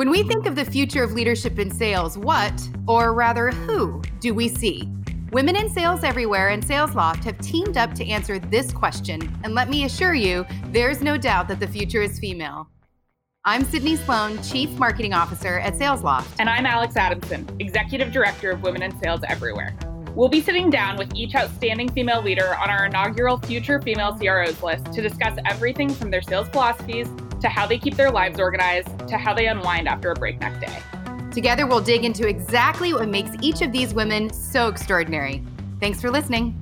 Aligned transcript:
When 0.00 0.08
we 0.08 0.22
think 0.22 0.46
of 0.46 0.56
the 0.56 0.64
future 0.64 1.04
of 1.04 1.12
leadership 1.12 1.58
in 1.58 1.70
sales, 1.70 2.16
what, 2.16 2.58
or 2.88 3.12
rather 3.12 3.50
who, 3.50 4.00
do 4.18 4.32
we 4.32 4.48
see? 4.48 4.88
Women 5.30 5.56
in 5.56 5.68
Sales 5.68 6.04
Everywhere 6.04 6.48
and 6.48 6.64
SalesLoft 6.64 7.22
have 7.24 7.36
teamed 7.40 7.76
up 7.76 7.92
to 7.96 8.06
answer 8.08 8.38
this 8.38 8.72
question, 8.72 9.20
and 9.44 9.54
let 9.54 9.68
me 9.68 9.84
assure 9.84 10.14
you, 10.14 10.46
there's 10.68 11.02
no 11.02 11.18
doubt 11.18 11.48
that 11.48 11.60
the 11.60 11.66
future 11.66 12.00
is 12.00 12.18
female. 12.18 12.66
I'm 13.44 13.62
Sydney 13.62 13.96
Sloan, 13.96 14.42
Chief 14.42 14.70
Marketing 14.78 15.12
Officer 15.12 15.58
at 15.58 15.74
SalesLoft. 15.74 16.28
And 16.38 16.48
I'm 16.48 16.64
Alex 16.64 16.96
Adamson, 16.96 17.46
Executive 17.58 18.10
Director 18.10 18.52
of 18.52 18.62
Women 18.62 18.80
in 18.80 18.98
Sales 19.02 19.20
Everywhere. 19.28 19.76
We'll 20.14 20.30
be 20.30 20.40
sitting 20.40 20.70
down 20.70 20.96
with 20.96 21.14
each 21.14 21.34
outstanding 21.34 21.90
female 21.90 22.22
leader 22.22 22.56
on 22.56 22.70
our 22.70 22.86
inaugural 22.86 23.36
Future 23.36 23.82
Female 23.82 24.14
CROs 24.14 24.62
list 24.62 24.94
to 24.94 25.02
discuss 25.02 25.38
everything 25.44 25.90
from 25.90 26.10
their 26.10 26.22
sales 26.22 26.48
philosophies 26.48 27.06
to 27.40 27.48
how 27.48 27.66
they 27.66 27.78
keep 27.78 27.96
their 27.96 28.10
lives 28.10 28.38
organized 28.38 29.08
to 29.08 29.16
how 29.16 29.34
they 29.34 29.46
unwind 29.46 29.88
after 29.88 30.10
a 30.10 30.14
breakneck 30.14 30.60
day. 30.60 30.82
Together, 31.32 31.66
we'll 31.66 31.80
dig 31.80 32.04
into 32.04 32.26
exactly 32.26 32.92
what 32.92 33.08
makes 33.08 33.30
each 33.40 33.62
of 33.62 33.72
these 33.72 33.94
women 33.94 34.32
so 34.32 34.68
extraordinary. 34.68 35.42
Thanks 35.78 36.00
for 36.00 36.10
listening. 36.10 36.60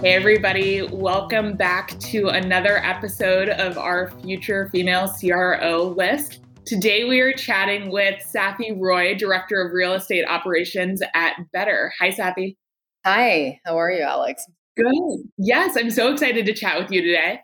Hey, 0.00 0.14
everybody, 0.14 0.82
welcome 0.82 1.56
back 1.56 1.98
to 1.98 2.28
another 2.28 2.78
episode 2.78 3.48
of 3.48 3.76
our 3.76 4.12
Future 4.22 4.68
Female 4.70 5.08
CRO 5.08 5.94
list. 5.96 6.40
Today, 6.64 7.04
we 7.04 7.20
are 7.20 7.32
chatting 7.32 7.90
with 7.90 8.22
Safi 8.22 8.78
Roy, 8.78 9.14
Director 9.14 9.60
of 9.60 9.72
Real 9.72 9.94
Estate 9.94 10.24
Operations 10.24 11.02
at 11.14 11.34
Better. 11.52 11.92
Hi, 11.98 12.10
Safi. 12.10 12.56
Hi, 13.04 13.58
how 13.64 13.76
are 13.76 13.90
you, 13.90 14.02
Alex? 14.02 14.44
Good. 14.76 15.28
Yes, 15.36 15.76
I'm 15.76 15.90
so 15.90 16.12
excited 16.12 16.46
to 16.46 16.54
chat 16.54 16.78
with 16.78 16.92
you 16.92 17.02
today. 17.02 17.40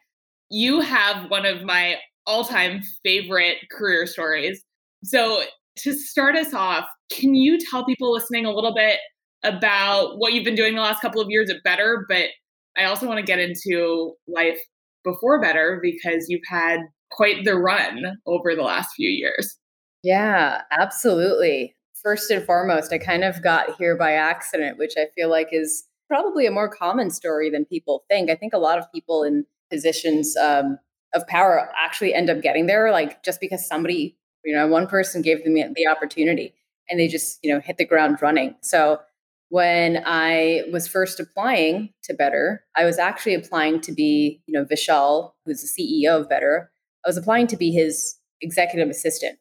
You 0.50 0.80
have 0.80 1.30
one 1.30 1.46
of 1.46 1.62
my 1.62 1.96
all 2.26 2.44
time 2.44 2.82
favorite 3.02 3.58
career 3.70 4.06
stories. 4.06 4.62
So, 5.02 5.42
to 5.78 5.92
start 5.92 6.36
us 6.36 6.54
off, 6.54 6.86
can 7.10 7.34
you 7.34 7.58
tell 7.58 7.84
people 7.84 8.12
listening 8.12 8.46
a 8.46 8.52
little 8.52 8.74
bit 8.74 8.98
about 9.42 10.18
what 10.18 10.32
you've 10.32 10.44
been 10.44 10.54
doing 10.54 10.74
the 10.74 10.80
last 10.80 11.00
couple 11.00 11.20
of 11.20 11.28
years 11.30 11.50
at 11.50 11.62
Better? 11.64 12.06
But 12.08 12.28
I 12.76 12.84
also 12.84 13.06
want 13.06 13.18
to 13.18 13.26
get 13.26 13.38
into 13.38 14.14
life 14.28 14.58
before 15.04 15.40
Better 15.40 15.80
because 15.82 16.26
you've 16.28 16.42
had 16.48 16.80
quite 17.10 17.44
the 17.44 17.56
run 17.56 18.16
over 18.26 18.54
the 18.54 18.62
last 18.62 18.94
few 18.96 19.08
years. 19.08 19.56
Yeah, 20.02 20.62
absolutely. 20.70 21.74
First 22.02 22.30
and 22.30 22.44
foremost, 22.44 22.92
I 22.92 22.98
kind 22.98 23.24
of 23.24 23.42
got 23.42 23.76
here 23.76 23.96
by 23.96 24.12
accident, 24.12 24.78
which 24.78 24.94
I 24.96 25.06
feel 25.14 25.30
like 25.30 25.48
is 25.52 25.84
probably 26.08 26.46
a 26.46 26.50
more 26.50 26.68
common 26.68 27.10
story 27.10 27.48
than 27.50 27.64
people 27.64 28.04
think. 28.10 28.30
I 28.30 28.36
think 28.36 28.52
a 28.52 28.58
lot 28.58 28.78
of 28.78 28.84
people 28.92 29.22
in 29.22 29.46
positions 29.74 30.36
um, 30.36 30.78
of 31.14 31.26
power 31.26 31.68
actually 31.76 32.14
end 32.14 32.30
up 32.30 32.40
getting 32.42 32.66
there, 32.66 32.92
like 32.92 33.22
just 33.24 33.40
because 33.40 33.66
somebody, 33.66 34.16
you 34.44 34.54
know, 34.54 34.66
one 34.68 34.86
person 34.86 35.22
gave 35.22 35.42
them 35.44 35.54
the 35.54 35.86
opportunity 35.86 36.54
and 36.88 37.00
they 37.00 37.08
just, 37.08 37.38
you 37.42 37.52
know, 37.52 37.60
hit 37.60 37.76
the 37.76 37.84
ground 37.84 38.18
running. 38.20 38.54
So 38.60 39.00
when 39.48 40.02
I 40.04 40.64
was 40.72 40.88
first 40.88 41.20
applying 41.20 41.90
to 42.04 42.14
Better, 42.14 42.64
I 42.76 42.84
was 42.84 42.98
actually 42.98 43.34
applying 43.34 43.80
to 43.82 43.92
be, 43.92 44.42
you 44.46 44.52
know, 44.52 44.64
Vishal, 44.64 45.32
who's 45.44 45.62
the 45.62 46.04
CEO 46.04 46.20
of 46.20 46.28
Better, 46.28 46.70
I 47.04 47.08
was 47.08 47.16
applying 47.16 47.46
to 47.48 47.56
be 47.56 47.70
his 47.70 48.16
executive 48.40 48.88
assistant 48.88 49.38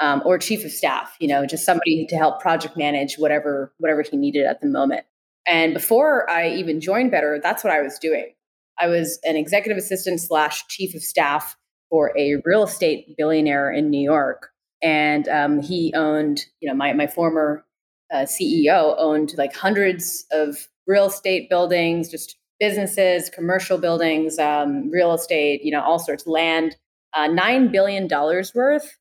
um, 0.00 0.22
or 0.24 0.38
chief 0.38 0.64
of 0.64 0.70
staff, 0.70 1.16
you 1.20 1.28
know, 1.28 1.46
just 1.46 1.64
somebody 1.64 2.06
to 2.06 2.16
help 2.16 2.40
project 2.40 2.76
manage 2.76 3.16
whatever 3.16 3.72
whatever 3.78 4.02
he 4.02 4.16
needed 4.16 4.46
at 4.46 4.60
the 4.60 4.66
moment. 4.66 5.04
And 5.46 5.74
before 5.74 6.28
I 6.28 6.48
even 6.48 6.80
joined 6.80 7.10
Better, 7.10 7.38
that's 7.42 7.62
what 7.62 7.72
I 7.72 7.80
was 7.80 7.98
doing. 7.98 8.32
I 8.78 8.88
was 8.88 9.18
an 9.24 9.36
executive 9.36 9.78
assistant 9.78 10.20
slash 10.20 10.66
chief 10.68 10.94
of 10.94 11.02
staff 11.02 11.56
for 11.90 12.12
a 12.18 12.42
real 12.44 12.64
estate 12.64 13.16
billionaire 13.16 13.72
in 13.72 13.90
New 13.90 14.02
York, 14.02 14.50
and 14.82 15.28
um, 15.28 15.62
he 15.62 15.92
owned, 15.94 16.44
you 16.60 16.68
know, 16.68 16.74
my 16.74 16.92
my 16.92 17.06
former 17.06 17.64
uh, 18.12 18.24
CEO 18.24 18.94
owned 18.98 19.34
like 19.36 19.54
hundreds 19.54 20.26
of 20.32 20.68
real 20.86 21.06
estate 21.06 21.48
buildings, 21.50 22.10
just 22.10 22.36
businesses, 22.58 23.28
commercial 23.30 23.78
buildings, 23.78 24.38
um, 24.38 24.90
real 24.90 25.12
estate, 25.12 25.62
you 25.62 25.70
know, 25.70 25.82
all 25.82 25.98
sorts, 25.98 26.26
land 26.26 26.76
uh, 27.14 27.28
$9 27.28 27.72
billion 27.72 28.08
worth. 28.54 28.96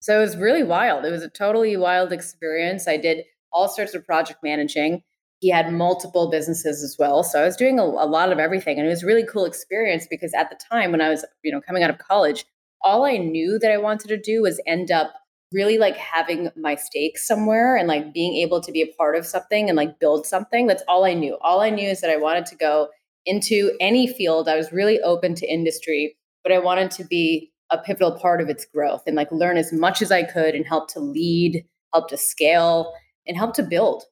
So 0.00 0.18
it 0.18 0.20
was 0.20 0.36
really 0.36 0.62
wild. 0.62 1.04
It 1.04 1.10
was 1.10 1.22
a 1.22 1.28
totally 1.28 1.76
wild 1.76 2.12
experience. 2.12 2.88
I 2.88 2.96
did 2.96 3.24
all 3.52 3.68
sorts 3.68 3.94
of 3.94 4.04
project 4.06 4.40
managing. 4.42 5.02
He 5.40 5.50
had 5.50 5.72
multiple 5.72 6.30
businesses 6.30 6.82
as 6.82 6.96
well. 6.98 7.22
So 7.22 7.40
I 7.40 7.44
was 7.44 7.56
doing 7.56 7.78
a, 7.78 7.82
a 7.82 8.06
lot 8.06 8.32
of 8.32 8.38
everything. 8.38 8.78
And 8.78 8.86
it 8.86 8.90
was 8.90 9.02
a 9.02 9.06
really 9.06 9.24
cool 9.24 9.44
experience 9.44 10.06
because 10.08 10.34
at 10.34 10.50
the 10.50 10.58
time 10.70 10.90
when 10.90 11.00
I 11.00 11.08
was, 11.08 11.24
you 11.42 11.52
know, 11.52 11.60
coming 11.60 11.82
out 11.82 11.90
of 11.90 11.98
college, 11.98 12.44
all 12.82 13.04
I 13.04 13.16
knew 13.16 13.58
that 13.58 13.70
I 13.70 13.76
wanted 13.76 14.08
to 14.08 14.16
do 14.16 14.42
was 14.42 14.60
end 14.66 14.90
up 14.90 15.12
really 15.52 15.78
like 15.78 15.96
having 15.96 16.50
my 16.56 16.74
stake 16.74 17.18
somewhere 17.18 17.76
and 17.76 17.88
like 17.88 18.12
being 18.12 18.34
able 18.34 18.60
to 18.60 18.72
be 18.72 18.82
a 18.82 18.92
part 18.96 19.16
of 19.16 19.26
something 19.26 19.68
and 19.68 19.76
like 19.76 19.98
build 19.98 20.26
something. 20.26 20.66
That's 20.66 20.82
all 20.88 21.04
I 21.04 21.14
knew. 21.14 21.38
All 21.40 21.60
I 21.60 21.70
knew 21.70 21.88
is 21.88 22.00
that 22.00 22.10
I 22.10 22.16
wanted 22.16 22.46
to 22.46 22.56
go 22.56 22.88
into 23.24 23.72
any 23.80 24.06
field. 24.06 24.48
I 24.48 24.56
was 24.56 24.72
really 24.72 25.00
open 25.00 25.34
to 25.36 25.50
industry, 25.50 26.16
but 26.42 26.52
I 26.52 26.58
wanted 26.58 26.90
to 26.92 27.04
be 27.04 27.52
a 27.70 27.78
pivotal 27.78 28.18
part 28.18 28.40
of 28.40 28.48
its 28.48 28.64
growth 28.64 29.02
and 29.06 29.16
like 29.16 29.30
learn 29.30 29.56
as 29.56 29.72
much 29.72 30.02
as 30.02 30.10
I 30.10 30.22
could 30.22 30.54
and 30.54 30.66
help 30.66 30.88
to 30.92 31.00
lead, 31.00 31.64
help 31.92 32.08
to 32.08 32.16
scale, 32.16 32.92
and 33.26 33.36
help 33.36 33.54
to 33.54 33.62
build. 33.62 34.04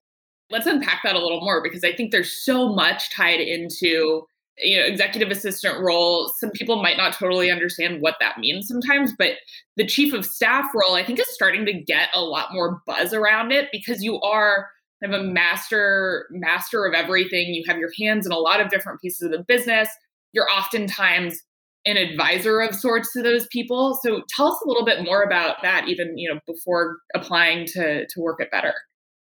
Let's 0.51 0.67
unpack 0.67 1.01
that 1.05 1.17
a 1.17 1.21
little 1.21 1.41
more 1.41 1.62
because 1.62 1.84
I 1.84 1.93
think 1.93 2.12
there's 2.12 2.33
so 2.33 2.69
much 2.69 3.11
tied 3.11 3.41
into 3.41 4.27
you 4.59 4.79
know 4.79 4.87
executive 4.87 5.31
assistant 5.31 5.79
role 5.81 6.33
some 6.39 6.51
people 6.51 6.81
might 6.81 6.97
not 6.97 7.12
totally 7.12 7.51
understand 7.51 8.01
what 8.01 8.15
that 8.21 8.39
means 8.39 8.67
sometimes 8.67 9.12
but 9.19 9.33
the 9.77 9.87
chief 9.87 10.15
of 10.15 10.25
staff 10.25 10.65
role 10.75 10.95
i 10.95 11.05
think 11.05 11.21
is 11.21 11.27
starting 11.29 11.67
to 11.67 11.75
get 11.75 12.09
a 12.15 12.23
lot 12.23 12.55
more 12.55 12.81
buzz 12.87 13.12
around 13.12 13.53
it 13.53 13.69
because 13.71 14.03
you 14.03 14.19
are 14.23 14.71
kind 15.05 15.15
of 15.15 15.21
a 15.21 15.25
master 15.25 16.27
master 16.31 16.87
of 16.87 16.95
everything 16.95 17.53
you 17.53 17.65
have 17.67 17.77
your 17.77 17.91
hands 18.01 18.25
in 18.25 18.33
a 18.33 18.39
lot 18.39 18.59
of 18.59 18.71
different 18.71 18.99
pieces 18.99 19.21
of 19.25 19.31
the 19.31 19.45
business 19.47 19.91
you're 20.33 20.51
oftentimes 20.51 21.43
an 21.87 21.97
advisor 21.97 22.61
of 22.61 22.75
sorts 22.75 23.13
to 23.13 23.23
those 23.23 23.47
people. 23.47 23.99
So 24.03 24.23
tell 24.28 24.49
us 24.49 24.61
a 24.65 24.69
little 24.69 24.84
bit 24.84 25.05
more 25.05 25.23
about 25.23 25.63
that, 25.63 25.89
even 25.89 26.19
you 26.19 26.33
know 26.33 26.41
before 26.47 26.99
applying 27.15 27.67
to 27.69 28.07
to 28.07 28.21
work 28.21 28.41
at 28.41 28.51
Better. 28.51 28.75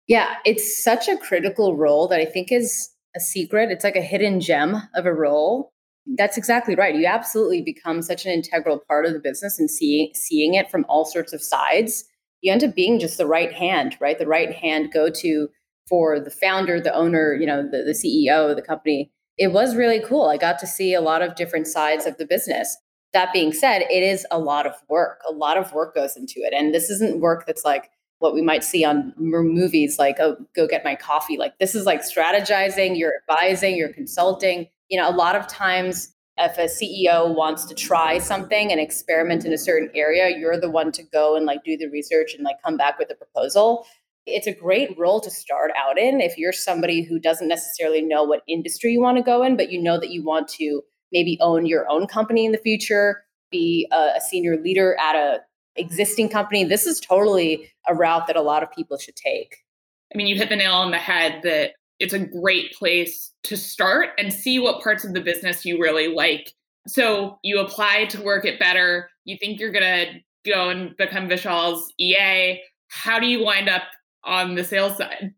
Yeah, 0.07 0.35
it's 0.45 0.83
such 0.83 1.09
a 1.09 1.17
critical 1.17 1.77
role 1.77 2.09
that 2.09 2.21
I 2.21 2.25
think 2.25 2.53
is 2.53 2.91
a 3.17 3.21
secret. 3.21 3.71
It's 3.71 3.85
like 3.85 3.97
a 3.97 4.03
hidden 4.03 4.41
gem 4.41 4.77
of 4.95 5.07
a 5.07 5.13
role. 5.13 5.73
That's 6.17 6.37
exactly 6.37 6.77
right. 6.77 6.95
You 6.95 7.07
absolutely 7.07 7.63
become 7.63 8.03
such 8.03 8.25
an 8.25 8.33
integral 8.33 8.81
part 8.87 9.07
of 9.07 9.13
the 9.13 9.19
business 9.19 9.59
and 9.59 9.71
seeing 9.71 10.13
seeing 10.15 10.55
it 10.55 10.71
from 10.71 10.87
all 10.89 11.05
sorts 11.05 11.33
of 11.33 11.43
sides. 11.43 12.05
You 12.43 12.53
end 12.53 12.63
up 12.63 12.77
being 12.77 13.01
just 13.01 13.19
the 13.19 13.27
right 13.27 13.53
hand, 13.53 13.97
right? 14.01 14.19
The 14.19 14.27
right 14.27 14.55
hand 14.55 14.93
go 14.93 15.11
to 15.11 15.49
for 15.89 16.21
the 16.21 16.31
founder, 16.31 16.81
the 16.81 16.95
owner, 16.95 17.35
you 17.35 17.47
know, 17.47 17.63
the, 17.63 17.83
the 17.83 17.93
CEO 17.93 18.51
of 18.51 18.57
the 18.57 18.63
company 18.63 19.11
it 19.39 19.53
was 19.53 19.77
really 19.77 20.01
cool. 20.01 20.29
I 20.29 20.37
got 20.37 20.59
to 20.61 20.67
see 20.67 20.95
a 20.95 21.01
lot 21.01 21.23
of 21.23 21.35
different 21.35 21.67
sides 21.67 22.07
of 22.07 22.17
the 22.17 22.27
business. 22.27 22.77
That 23.13 23.33
being 23.33 23.53
said, 23.53 23.83
it 23.83 24.03
is 24.03 24.27
a 24.31 24.39
lot 24.39 24.67
of 24.67 24.75
work. 24.89 25.21
A 25.29 25.33
lot 25.33 25.57
of 25.57 25.73
work 25.73 25.95
goes 25.95 26.17
into 26.17 26.37
it. 26.39 26.53
And 26.55 26.75
this 26.75 26.91
isn't 26.91 27.21
work 27.21 27.47
that's 27.47 27.65
like 27.65 27.91
what 28.19 28.35
we 28.35 28.43
might 28.43 28.65
see 28.65 28.85
on 28.85 29.13
movies 29.19 29.99
like, 29.99 30.17
oh, 30.21 30.37
go 30.55 30.67
get 30.67 30.85
my 30.85 30.95
coffee. 30.95 31.37
Like, 31.37 31.59
this 31.59 31.75
is 31.75 31.85
like 31.85 32.01
strategizing, 32.01 32.99
you're 32.99 33.13
advising, 33.29 33.77
you're 33.77 33.93
consulting. 33.93 34.69
You 34.89 35.01
know, 35.01 35.09
a 35.09 35.15
lot 35.15 35.37
of 35.37 35.47
times, 35.47 36.13
if 36.39 36.59
a 36.59 36.65
CEO 36.65 37.35
wants 37.35 37.65
to 37.65 37.75
try 37.75 38.19
something 38.19 38.71
and 38.71 38.81
experiment 38.81 39.45
in 39.45 39.53
a 39.53 39.59
certain 39.59 39.91
area, 39.95 40.37
you're 40.39 40.61
the 40.61 40.71
one 40.71 40.93
to 40.93 41.03
go 41.03 41.35
and 41.35 41.47
like 41.47 41.65
do 41.65 41.77
the 41.77 41.89
research 41.89 42.35
and 42.35 42.45
like 42.45 42.57
come 42.63 42.77
back 42.77 42.99
with 42.99 43.11
a 43.11 43.15
proposal 43.15 43.87
it's 44.27 44.47
a 44.47 44.53
great 44.53 44.97
role 44.99 45.21
to 45.21 45.31
start 45.31 45.71
out 45.77 45.99
in 45.99 46.21
if 46.21 46.37
you're 46.37 46.53
somebody 46.53 47.03
who 47.03 47.19
doesn't 47.19 47.49
necessarily 47.49 48.03
know 48.03 48.25
what 48.25 48.43
industry 48.49 48.93
you 48.93 49.01
want 49.01 49.17
to 49.17 49.23
go 49.23 49.43
in, 49.43 49.57
but 49.57 49.71
you 49.71 49.81
know 49.81 49.99
that 49.99 50.11
you 50.11 50.25
want 50.25 50.49
to 50.49 50.83
maybe 51.13 51.39
own 51.41 51.65
your 51.65 51.89
own 51.89 52.07
company 52.07 52.45
in 52.45 52.53
the 52.53 52.59
future, 52.59 53.23
be 53.51 53.89
a, 53.93 54.15
a 54.17 54.21
senior 54.21 54.57
leader 54.61 54.97
at 55.01 55.15
a 55.15 55.41
existing 55.77 56.29
company. 56.29 56.65
This 56.65 56.87
is 56.87 57.01
totally 57.01 57.71
a 57.89 57.95
route 57.95 58.27
that 58.27 58.37
a 58.37 58.43
lot 58.43 58.63
of 58.63 58.71
people 58.73 58.99
should 58.99 59.17
take. 59.17 59.65
I 60.13 60.17
mean, 60.17 60.27
you 60.27 60.37
hit 60.37 60.49
the 60.49 60.57
nail 60.57 60.75
on 60.75 60.91
the 60.91 60.99
head 60.99 61.41
that 61.43 61.73
it's 61.99 62.15
a 62.15 62.19
great 62.19 62.73
place 62.73 63.33
to 63.45 63.57
start 63.57 64.11
and 64.19 64.33
see 64.33 64.59
what 64.59 64.83
parts 64.83 65.05
of 65.05 65.15
the 65.15 65.21
business 65.21 65.65
you 65.65 65.81
really 65.81 66.09
like. 66.09 66.53
So 66.87 67.39
you 67.43 67.59
apply 67.59 68.07
to 68.07 68.23
work 68.23 68.45
at 68.45 68.59
Better, 68.59 69.09
you 69.25 69.37
think 69.39 69.59
you're 69.59 69.73
going 69.73 69.83
to 69.83 70.51
go 70.51 70.69
and 70.69 70.97
become 70.97 71.29
Vishal's 71.29 71.93
EA. 71.99 72.61
How 72.89 73.19
do 73.19 73.27
you 73.27 73.45
wind 73.45 73.69
up 73.69 73.83
on 74.27 74.57
the 74.57 74.65
sales 74.65 74.97
side. 74.99 75.33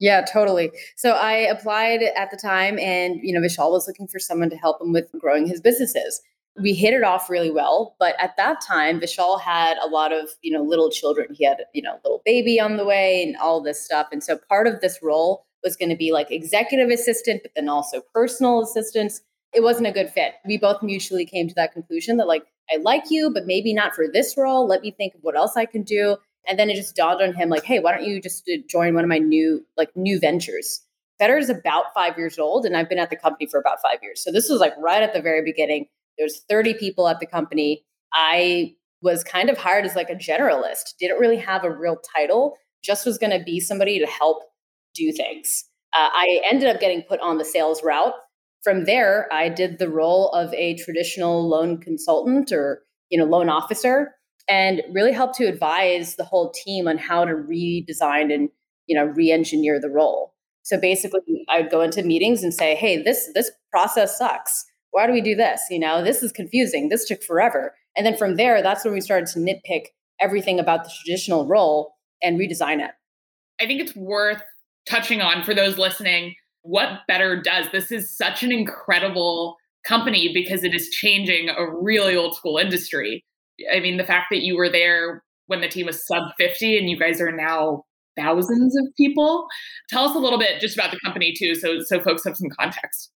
Yeah, 0.00 0.22
totally. 0.22 0.70
So 0.96 1.12
I 1.12 1.32
applied 1.32 2.02
at 2.02 2.30
the 2.30 2.36
time, 2.36 2.78
and 2.78 3.20
you 3.22 3.32
know, 3.32 3.40
Vishal 3.40 3.70
was 3.70 3.86
looking 3.86 4.08
for 4.08 4.18
someone 4.18 4.50
to 4.50 4.56
help 4.56 4.82
him 4.82 4.92
with 4.92 5.08
growing 5.18 5.46
his 5.46 5.60
businesses. 5.60 6.20
We 6.60 6.72
hit 6.72 6.94
it 6.94 7.02
off 7.02 7.28
really 7.28 7.50
well, 7.50 7.96
but 7.98 8.14
at 8.20 8.36
that 8.36 8.60
time, 8.60 9.00
Vishal 9.00 9.40
had 9.40 9.76
a 9.78 9.88
lot 9.88 10.12
of 10.12 10.28
you 10.42 10.52
know 10.52 10.62
little 10.62 10.90
children. 10.90 11.34
He 11.34 11.44
had 11.44 11.58
you 11.74 11.82
know 11.82 11.98
little 12.04 12.22
baby 12.24 12.60
on 12.60 12.76
the 12.76 12.84
way 12.84 13.22
and 13.22 13.36
all 13.36 13.60
this 13.60 13.84
stuff, 13.84 14.08
and 14.12 14.22
so 14.22 14.38
part 14.48 14.66
of 14.66 14.80
this 14.80 15.00
role 15.02 15.46
was 15.64 15.76
going 15.76 15.88
to 15.88 15.96
be 15.96 16.12
like 16.12 16.30
executive 16.30 16.90
assistant, 16.90 17.42
but 17.42 17.52
then 17.56 17.68
also 17.68 18.02
personal 18.12 18.62
assistance. 18.62 19.22
it 19.52 19.62
wasn't 19.62 19.86
a 19.86 19.92
good 19.92 20.10
fit. 20.10 20.34
We 20.44 20.58
both 20.58 20.82
mutually 20.82 21.24
came 21.24 21.48
to 21.48 21.54
that 21.54 21.72
conclusion 21.72 22.16
that 22.18 22.26
like 22.26 22.44
I 22.72 22.76
like 22.76 23.04
you, 23.10 23.30
but 23.32 23.46
maybe 23.46 23.72
not 23.74 23.94
for 23.94 24.06
this 24.12 24.36
role. 24.36 24.66
Let 24.66 24.82
me 24.82 24.90
think 24.90 25.14
of 25.14 25.20
what 25.22 25.36
else 25.36 25.56
I 25.56 25.64
can 25.66 25.82
do. 25.82 26.16
And 26.48 26.58
then 26.58 26.70
it 26.70 26.76
just 26.76 26.96
dawned 26.96 27.22
on 27.22 27.34
him 27.34 27.48
like, 27.48 27.64
hey, 27.64 27.80
why 27.80 27.92
don't 27.92 28.04
you 28.04 28.20
just 28.20 28.48
uh, 28.48 28.58
join 28.68 28.94
one 28.94 29.04
of 29.04 29.08
my 29.08 29.18
new 29.18 29.64
like 29.76 29.90
new 29.96 30.18
ventures? 30.18 30.80
Better 31.18 31.38
is 31.38 31.48
about 31.48 31.94
five 31.94 32.18
years 32.18 32.38
old, 32.38 32.66
and 32.66 32.76
I've 32.76 32.88
been 32.88 32.98
at 32.98 33.10
the 33.10 33.16
company 33.16 33.46
for 33.46 33.60
about 33.60 33.78
five 33.80 34.00
years. 34.02 34.22
So 34.22 34.32
this 34.32 34.48
was 34.48 34.60
like 34.60 34.74
right 34.78 35.02
at 35.02 35.14
the 35.14 35.22
very 35.22 35.42
beginning. 35.42 35.86
There's 36.18 36.42
30 36.48 36.74
people 36.74 37.08
at 37.08 37.20
the 37.20 37.26
company. 37.26 37.84
I 38.12 38.74
was 39.02 39.22
kind 39.22 39.50
of 39.50 39.58
hired 39.58 39.84
as 39.84 39.94
like 39.94 40.10
a 40.10 40.14
generalist, 40.14 40.94
didn't 40.98 41.18
really 41.18 41.36
have 41.36 41.64
a 41.64 41.70
real 41.70 41.98
title, 42.16 42.56
just 42.82 43.06
was 43.06 43.18
going 43.18 43.36
to 43.38 43.44
be 43.44 43.60
somebody 43.60 43.98
to 43.98 44.06
help 44.06 44.42
do 44.94 45.12
things. 45.12 45.64
Uh, 45.94 46.08
I 46.12 46.40
ended 46.50 46.68
up 46.68 46.80
getting 46.80 47.02
put 47.02 47.20
on 47.20 47.38
the 47.38 47.44
sales 47.44 47.82
route. 47.84 48.14
From 48.62 48.84
there, 48.84 49.28
I 49.32 49.48
did 49.48 49.78
the 49.78 49.90
role 49.90 50.30
of 50.30 50.52
a 50.54 50.76
traditional 50.76 51.48
loan 51.48 51.78
consultant 51.78 52.50
or 52.50 52.82
you 53.10 53.18
know 53.18 53.26
loan 53.26 53.48
officer, 53.50 54.14
and 54.48 54.82
really 54.92 55.12
helped 55.12 55.34
to 55.36 55.44
advise 55.44 56.16
the 56.16 56.24
whole 56.24 56.50
team 56.50 56.88
on 56.88 56.96
how 56.98 57.24
to 57.24 57.34
redesign 57.34 58.32
and 58.34 58.48
you 58.86 58.96
know 58.96 59.04
re-engineer 59.04 59.80
the 59.80 59.90
role. 59.90 60.32
So 60.62 60.80
basically, 60.80 61.44
I 61.48 61.60
would 61.60 61.70
go 61.70 61.82
into 61.82 62.02
meetings 62.02 62.42
and 62.42 62.54
say, 62.54 62.74
"Hey, 62.74 63.02
this 63.02 63.30
this 63.34 63.50
process 63.70 64.16
sucks. 64.16 64.64
Why 64.94 65.08
do 65.08 65.12
we 65.12 65.20
do 65.20 65.34
this? 65.34 65.60
You 65.70 65.80
know, 65.80 66.04
this 66.04 66.22
is 66.22 66.30
confusing. 66.30 66.88
This 66.88 67.04
took 67.04 67.22
forever." 67.22 67.74
And 67.96 68.06
then 68.06 68.16
from 68.16 68.36
there, 68.36 68.62
that's 68.62 68.84
when 68.84 68.94
we 68.94 69.00
started 69.00 69.26
to 69.32 69.40
nitpick 69.40 69.86
everything 70.20 70.60
about 70.60 70.84
the 70.84 70.90
traditional 71.02 71.46
role 71.46 71.94
and 72.22 72.38
redesign 72.38 72.78
it. 72.78 72.92
I 73.60 73.66
think 73.66 73.80
it's 73.80 73.96
worth 73.96 74.42
touching 74.88 75.20
on 75.20 75.42
for 75.42 75.52
those 75.52 75.78
listening 75.78 76.36
what 76.62 77.00
Better 77.08 77.40
does. 77.40 77.66
This 77.72 77.90
is 77.90 78.16
such 78.16 78.42
an 78.42 78.52
incredible 78.52 79.56
company 79.84 80.30
because 80.32 80.62
it 80.62 80.74
is 80.74 80.88
changing 80.90 81.50
a 81.50 81.70
really 81.70 82.16
old 82.16 82.36
school 82.36 82.56
industry. 82.56 83.24
I 83.72 83.80
mean, 83.80 83.98
the 83.98 84.04
fact 84.04 84.26
that 84.30 84.42
you 84.42 84.56
were 84.56 84.70
there 84.70 85.22
when 85.46 85.60
the 85.60 85.68
team 85.68 85.86
was 85.86 86.06
sub 86.06 86.22
50 86.38 86.78
and 86.78 86.88
you 86.88 86.98
guys 86.98 87.20
are 87.20 87.32
now 87.32 87.84
thousands 88.16 88.76
of 88.76 88.86
people. 88.96 89.46
Tell 89.90 90.04
us 90.04 90.14
a 90.14 90.18
little 90.18 90.38
bit 90.38 90.60
just 90.60 90.76
about 90.76 90.90
the 90.90 91.00
company 91.04 91.34
too, 91.36 91.54
so 91.54 91.80
so 91.80 92.00
folks 92.00 92.24
have 92.24 92.36
some 92.36 92.48
context. 92.58 93.10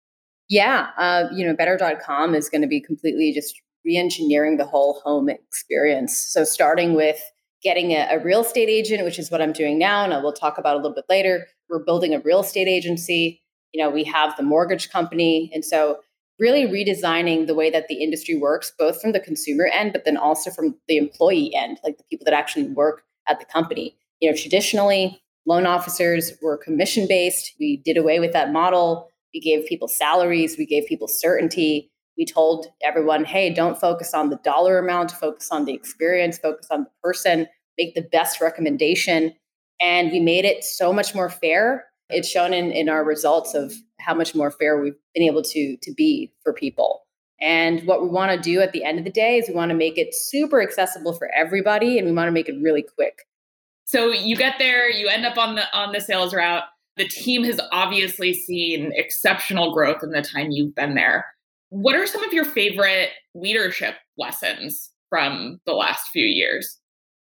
Yeah, 0.50 0.90
uh, 0.98 1.26
you 1.34 1.46
know, 1.46 1.56
better.com 1.56 2.36
is 2.36 2.50
going 2.50 2.62
to 2.62 2.68
be 2.68 2.80
completely 2.80 3.34
just 3.34 3.60
re-engineering 3.84 4.58
the 4.58 4.66
whole 4.66 5.02
home 5.04 5.30
experience. 5.30 6.18
So 6.18 6.44
starting 6.44 6.94
with 6.94 7.20
getting 7.64 7.92
a, 7.92 8.08
a, 8.12 8.24
real 8.24 8.42
estate 8.42 8.70
agent, 8.70 9.04
which 9.04 9.18
is 9.18 9.32
what 9.32 9.42
I'm 9.42 9.54
doing 9.54 9.80
now, 9.80 10.04
and 10.04 10.14
I 10.14 10.22
will 10.22 10.34
talk 10.34 10.58
about 10.58 10.76
a 10.76 10.78
little 10.78 10.94
bit 10.94 11.06
later. 11.10 11.48
We're 11.70 11.84
building 11.84 12.14
a 12.14 12.20
real 12.20 12.42
estate 12.42 12.68
agency. 12.68 13.42
You 13.74 13.84
know, 13.84 13.90
we 13.90 14.04
have 14.04 14.36
the 14.38 14.44
mortgage 14.44 14.90
company, 14.92 15.52
and 15.54 15.66
so 15.66 16.00
really 16.40 16.66
redesigning 16.66 17.48
the 17.48 17.56
way 17.56 17.70
that 17.70 17.88
the 17.88 18.04
industry 18.04 18.36
works, 18.36 18.72
both 18.78 19.02
from 19.02 19.14
the 19.14 19.20
consumer 19.20 19.68
end, 19.72 19.94
but 19.94 20.06
then 20.06 20.18
also 20.18 20.52
from 20.52 20.76
the 20.88 20.98
employee 20.98 21.54
end, 21.56 21.80
like 21.84 21.98
the 21.98 22.04
people 22.10 22.26
that 22.26 22.34
actually 22.34 22.66
work 22.66 23.04
at 23.28 23.40
the 23.40 23.46
company. 23.46 23.96
You 24.20 24.30
know, 24.30 24.38
traditionally, 24.38 25.22
loan 25.46 25.66
officers 25.66 26.34
were 26.42 26.58
commission 26.58 27.08
based. 27.08 27.54
We 27.60 27.78
did 27.78 27.98
away 27.98 28.20
with 28.20 28.34
that 28.34 28.52
model. 28.52 29.10
We 29.36 29.40
gave 29.40 29.68
people 29.68 29.88
salaries. 29.88 30.58
We 30.58 30.66
gave 30.66 30.88
people 30.88 31.08
certainty 31.08 31.92
we 32.18 32.26
told 32.26 32.68
everyone, 32.82 33.26
hey, 33.26 33.54
don't 33.54 33.80
focus 33.80 34.14
on 34.14 34.30
the 34.30 34.38
dollar 34.38 34.80
amount, 34.80 35.12
focus 35.12 35.50
on 35.52 35.66
the 35.66 35.74
experience, 35.74 36.38
focus 36.38 36.68
on 36.72 36.84
the 36.84 36.90
person, 37.04 37.48
make 37.78 37.94
the 37.94 38.02
best 38.02 38.40
recommendation. 38.40 39.34
And 39.82 40.12
we 40.12 40.20
made 40.20 40.46
it 40.46 40.64
so 40.64 40.94
much 40.94 41.14
more 41.14 41.30
fair. 41.30 41.86
It's 42.10 42.30
shown 42.30 42.54
in, 42.54 42.72
in 42.72 42.88
our 42.88 43.04
results 43.04 43.54
of 43.54 43.74
how 44.00 44.14
much 44.14 44.34
more 44.34 44.52
fair 44.52 44.80
we've 44.80 44.96
been 45.14 45.24
able 45.24 45.42
to, 45.44 45.78
to 45.82 45.94
be 45.94 46.32
for 46.44 46.54
people. 46.54 47.02
And 47.42 47.86
what 47.86 48.02
we 48.02 48.08
want 48.08 48.32
to 48.32 48.50
do 48.50 48.62
at 48.62 48.72
the 48.72 48.86
end 48.86 48.98
of 48.98 49.04
the 49.04 49.12
day 49.12 49.38
is 49.38 49.50
we 49.50 49.56
want 49.56 49.70
to 49.70 49.76
make 49.76 49.98
it 49.98 50.16
super 50.16 50.62
accessible 50.62 51.12
for 51.14 51.30
everybody 51.36 51.98
and 51.98 52.08
we 52.08 52.14
want 52.14 52.30
to 52.30 52.32
make 52.32 52.48
it 52.48 52.56
really 52.62 52.86
quick. 52.96 53.24
So 53.84 54.12
you 54.12 54.38
get 54.38 54.56
there, 54.58 54.90
you 54.90 55.10
end 55.10 55.26
up 55.26 55.38
on 55.38 55.56
the 55.56 55.78
on 55.78 55.92
the 55.92 56.00
sales 56.00 56.34
route. 56.34 56.64
The 56.98 57.08
team 57.08 57.44
has 57.44 57.60
obviously 57.72 58.34
seen 58.34 58.92
exceptional 58.96 59.74
growth 59.74 60.02
in 60.02 60.12
the 60.12 60.22
time 60.22 60.52
you've 60.52 60.76
been 60.76 60.96
there. 60.96 61.26
What 61.70 61.96
are 61.96 62.06
some 62.06 62.24
of 62.24 62.32
your 62.32 62.46
favorite 62.46 63.10
leadership 63.34 63.96
lessons 64.18 64.92
from 65.10 65.60
the 65.66 65.74
last 65.74 66.08
few 66.14 66.26
years? 66.26 66.80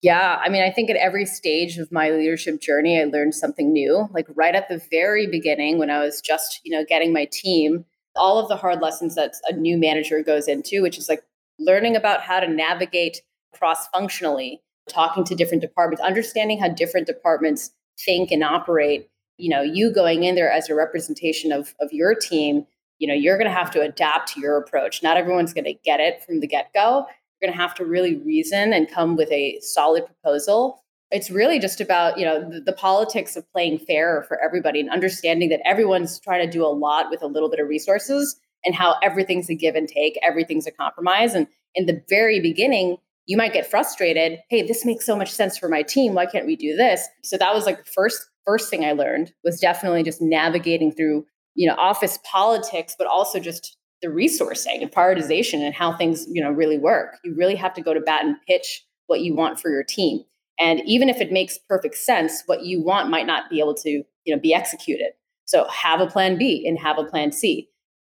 Yeah, 0.03 0.41
I 0.43 0.49
mean, 0.49 0.63
I 0.63 0.71
think 0.71 0.89
at 0.89 0.97
every 0.97 1.27
stage 1.27 1.77
of 1.77 1.93
my 1.93 2.11
leadership 2.11 2.61
journey, 2.61 2.99
I 2.99 3.05
learned 3.05 3.35
something 3.35 3.71
new. 3.71 4.09
Like 4.15 4.27
right 4.35 4.55
at 4.55 4.69
the 4.71 4.81
very 4.91 5.27
beginning, 5.27 5.79
when 5.79 5.91
I 5.91 5.99
was 6.03 6.23
just, 6.23 6.61
you 6.65 6.75
know, 6.75 6.85
getting 6.89 7.13
my 7.13 7.29
team, 7.31 7.85
all 8.17 8.39
of 8.39 8.49
the 8.49 8.57
hard 8.57 8.81
lessons 8.81 9.15
that 9.17 9.35
a 9.49 9.53
new 9.55 9.77
manager 9.77 10.23
goes 10.23 10.49
into, 10.49 10.81
which 10.81 10.97
is 10.97 11.09
like 11.09 11.23
learning 11.59 11.97
about 11.97 12.23
how 12.23 12.41
to 12.41 12.49
navigate 12.49 13.21
cross 13.55 13.89
functionally, 13.89 14.63
talking 14.89 15.23
to 15.25 15.35
different 15.35 15.61
departments, 15.61 16.03
understanding 16.03 16.59
how 16.59 16.69
different 16.69 17.07
departments 17.07 17.71
think 18.03 18.31
and 18.31 18.43
operate. 18.43 19.11
You 19.41 19.51
know, 19.51 19.63
you 19.63 19.93
going 19.93 20.25
in 20.25 20.35
there 20.35 20.51
as 20.51 20.69
a 20.69 20.75
representation 20.75 21.53
of, 21.53 21.75
of 21.81 21.93
your 21.93 22.15
team 22.15 22.67
you 23.01 23.09
know 23.09 23.15
you're 23.15 23.39
going 23.39 23.51
to 23.51 23.57
have 23.57 23.73
to 23.73 23.81
adapt 23.81 24.35
to 24.35 24.41
your 24.41 24.57
approach. 24.57 25.03
Not 25.03 25.17
everyone's 25.17 25.53
going 25.53 25.65
to 25.65 25.75
get 25.85 25.99
it 25.99 26.23
from 26.23 26.39
the 26.41 26.47
get-go. 26.47 27.07
You're 27.09 27.49
going 27.49 27.57
to 27.57 27.61
have 27.61 27.75
to 27.77 27.85
really 27.85 28.17
reason 28.17 28.73
and 28.73 28.89
come 28.89 29.17
with 29.17 29.33
a 29.33 29.59
solid 29.61 30.05
proposal. 30.07 30.85
It's 31.11 31.31
really 31.31 31.59
just 31.59 31.81
about 31.81 32.19
you 32.19 32.25
know 32.25 32.49
the, 32.49 32.61
the, 32.61 32.73
politics 32.73 33.35
of 33.35 33.51
playing 33.53 33.79
fair 33.79 34.25
for 34.29 34.39
everybody 34.41 34.79
and 34.79 34.91
understanding 34.91 35.49
that 35.49 35.67
everyone's 35.67 36.21
trying 36.21 36.47
to 36.47 36.53
do 36.53 36.65
a 36.65 36.69
lot 36.69 37.11
with 37.11 37.23
a 37.23 37.27
little 37.27 37.51
bit 37.51 37.59
of 37.59 37.69
resources 37.69 38.39
and 38.65 38.75
how 38.75 38.97
everything's 39.03 39.49
a 39.49 39.55
give 39.55 39.75
and 39.75 39.89
take 39.89 40.19
everything's 40.23 40.67
a 40.67 40.71
compromise. 40.71 41.35
And 41.35 41.49
in 41.75 41.87
the 41.87 42.03
very 42.09 42.39
beginning 42.39 42.99
you 43.27 43.37
might 43.37 43.53
get 43.53 43.71
frustrated 43.71 44.41
hey 44.49 44.63
this 44.63 44.85
makes 44.85 45.07
so 45.07 45.17
much 45.17 45.31
sense 45.31 45.57
for 45.57 45.69
my 45.69 45.83
team. 45.83 46.15
Why 46.15 46.27
can't 46.27 46.47
we 46.47 46.57
do 46.57 46.77
this? 46.77 47.09
So 47.23 47.39
that 47.39 47.55
was 47.55 47.65
like 47.65 47.85
the 47.85 47.91
first 47.91 48.29
first 48.47 48.71
thing 48.71 48.85
i 48.85 48.93
learned 48.93 49.33
was 49.45 49.61
definitely 49.61 50.03
just 50.03 50.21
navigating 50.21 50.93
through 50.93 51.25
you 51.55 51.69
know 51.69 51.75
office 51.75 52.19
politics 52.25 52.95
but 52.99 53.07
also 53.07 53.39
just 53.39 53.77
the 54.03 54.09
resourcing 54.09 54.81
and 54.81 54.91
prioritization 54.91 55.61
and 55.61 55.75
how 55.75 55.97
things 55.97 56.27
you 56.31 56.43
know 56.43 56.51
really 56.51 56.79
work. 56.79 57.17
You 57.25 57.35
really 57.35 57.57
have 57.57 57.75
to 57.75 57.83
go 57.83 57.95
to 57.95 58.01
bat 58.01 58.25
and 58.25 58.37
pitch 58.47 58.85
what 59.07 59.21
you 59.21 59.35
want 59.35 59.61
for 59.61 59.71
your 59.71 59.85
team. 59.85 60.23
And 60.59 60.81
even 60.85 61.09
if 61.09 61.21
it 61.21 61.33
makes 61.33 61.59
perfect 61.69 61.97
sense 61.97 62.43
what 62.47 62.65
you 62.65 62.83
want 62.83 63.11
might 63.11 63.27
not 63.27 63.51
be 63.51 63.61
able 63.61 63.75
to 63.75 63.91
you 63.91 64.35
know 64.35 64.41
be 64.41 64.55
executed. 64.55 65.13
So 65.45 65.67
have 65.69 66.01
a 66.01 66.07
plan 66.07 66.39
b 66.39 66.67
and 66.67 66.79
have 66.79 66.99
a 66.99 67.05
plan 67.05 67.33
c. 67.33 67.69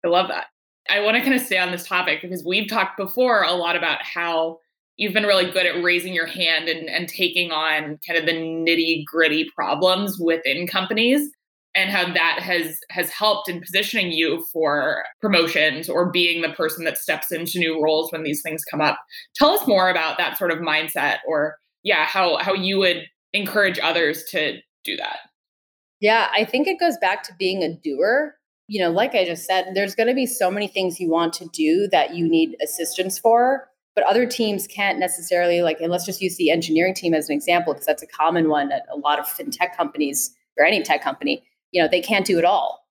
I 0.04 0.08
love 0.08 0.28
that. 0.28 0.46
I 0.90 1.00
want 1.00 1.16
to 1.16 1.22
kind 1.22 1.34
of 1.34 1.40
stay 1.40 1.58
on 1.58 1.70
this 1.70 1.86
topic 1.86 2.20
because 2.22 2.44
we've 2.44 2.68
talked 2.68 2.96
before 2.96 3.42
a 3.42 3.52
lot 3.52 3.76
about 3.76 4.02
how 4.02 4.58
you've 4.96 5.14
been 5.14 5.24
really 5.24 5.50
good 5.50 5.66
at 5.66 5.82
raising 5.82 6.12
your 6.12 6.26
hand 6.26 6.68
and, 6.68 6.88
and 6.88 7.08
taking 7.08 7.50
on 7.50 7.98
kind 8.06 8.18
of 8.18 8.26
the 8.26 8.32
nitty 8.32 9.04
gritty 9.04 9.48
problems 9.54 10.18
within 10.18 10.66
companies 10.66 11.30
and 11.74 11.90
how 11.90 12.12
that 12.12 12.38
has 12.40 12.78
has 12.90 13.10
helped 13.10 13.48
in 13.48 13.60
positioning 13.60 14.12
you 14.12 14.44
for 14.52 15.04
promotions 15.20 15.88
or 15.88 16.10
being 16.10 16.42
the 16.42 16.50
person 16.50 16.84
that 16.84 16.98
steps 16.98 17.32
into 17.32 17.58
new 17.58 17.82
roles 17.82 18.12
when 18.12 18.22
these 18.22 18.42
things 18.42 18.64
come 18.64 18.80
up. 18.80 18.98
Tell 19.34 19.50
us 19.50 19.66
more 19.66 19.88
about 19.88 20.18
that 20.18 20.36
sort 20.36 20.50
of 20.50 20.58
mindset 20.58 21.18
or 21.26 21.56
yeah 21.82 22.04
how 22.04 22.36
how 22.38 22.52
you 22.52 22.78
would 22.78 23.04
encourage 23.32 23.78
others 23.82 24.24
to 24.30 24.58
do 24.84 24.96
that. 24.96 25.18
Yeah 26.00 26.28
i 26.34 26.44
think 26.44 26.68
it 26.68 26.80
goes 26.80 26.98
back 26.98 27.22
to 27.24 27.34
being 27.38 27.62
a 27.62 27.74
doer. 27.74 28.36
You 28.68 28.80
know 28.80 28.90
like 28.90 29.14
i 29.14 29.24
just 29.24 29.44
said 29.44 29.72
there's 29.74 29.94
going 29.94 30.08
to 30.08 30.14
be 30.14 30.26
so 30.26 30.50
many 30.50 30.68
things 30.68 31.00
you 31.00 31.10
want 31.10 31.32
to 31.34 31.48
do 31.52 31.88
that 31.90 32.14
you 32.14 32.28
need 32.28 32.56
assistance 32.62 33.18
for 33.18 33.68
but 33.94 34.04
other 34.04 34.26
teams 34.26 34.66
can't 34.66 34.98
necessarily 34.98 35.62
like 35.62 35.80
and 35.80 35.90
let's 35.90 36.06
just 36.06 36.20
use 36.20 36.36
the 36.36 36.50
engineering 36.50 36.94
team 36.94 37.14
as 37.14 37.28
an 37.28 37.34
example 37.34 37.72
because 37.72 37.86
that's 37.86 38.02
a 38.02 38.06
common 38.06 38.48
one 38.48 38.72
at 38.72 38.82
a 38.92 38.96
lot 38.96 39.18
of 39.18 39.26
fintech 39.26 39.76
companies 39.76 40.34
or 40.58 40.64
any 40.64 40.82
tech 40.82 41.02
company 41.02 41.42
you 41.72 41.82
know 41.82 41.88
they 41.88 42.00
can't 42.00 42.24
do 42.24 42.38
it 42.38 42.44
all. 42.44 42.86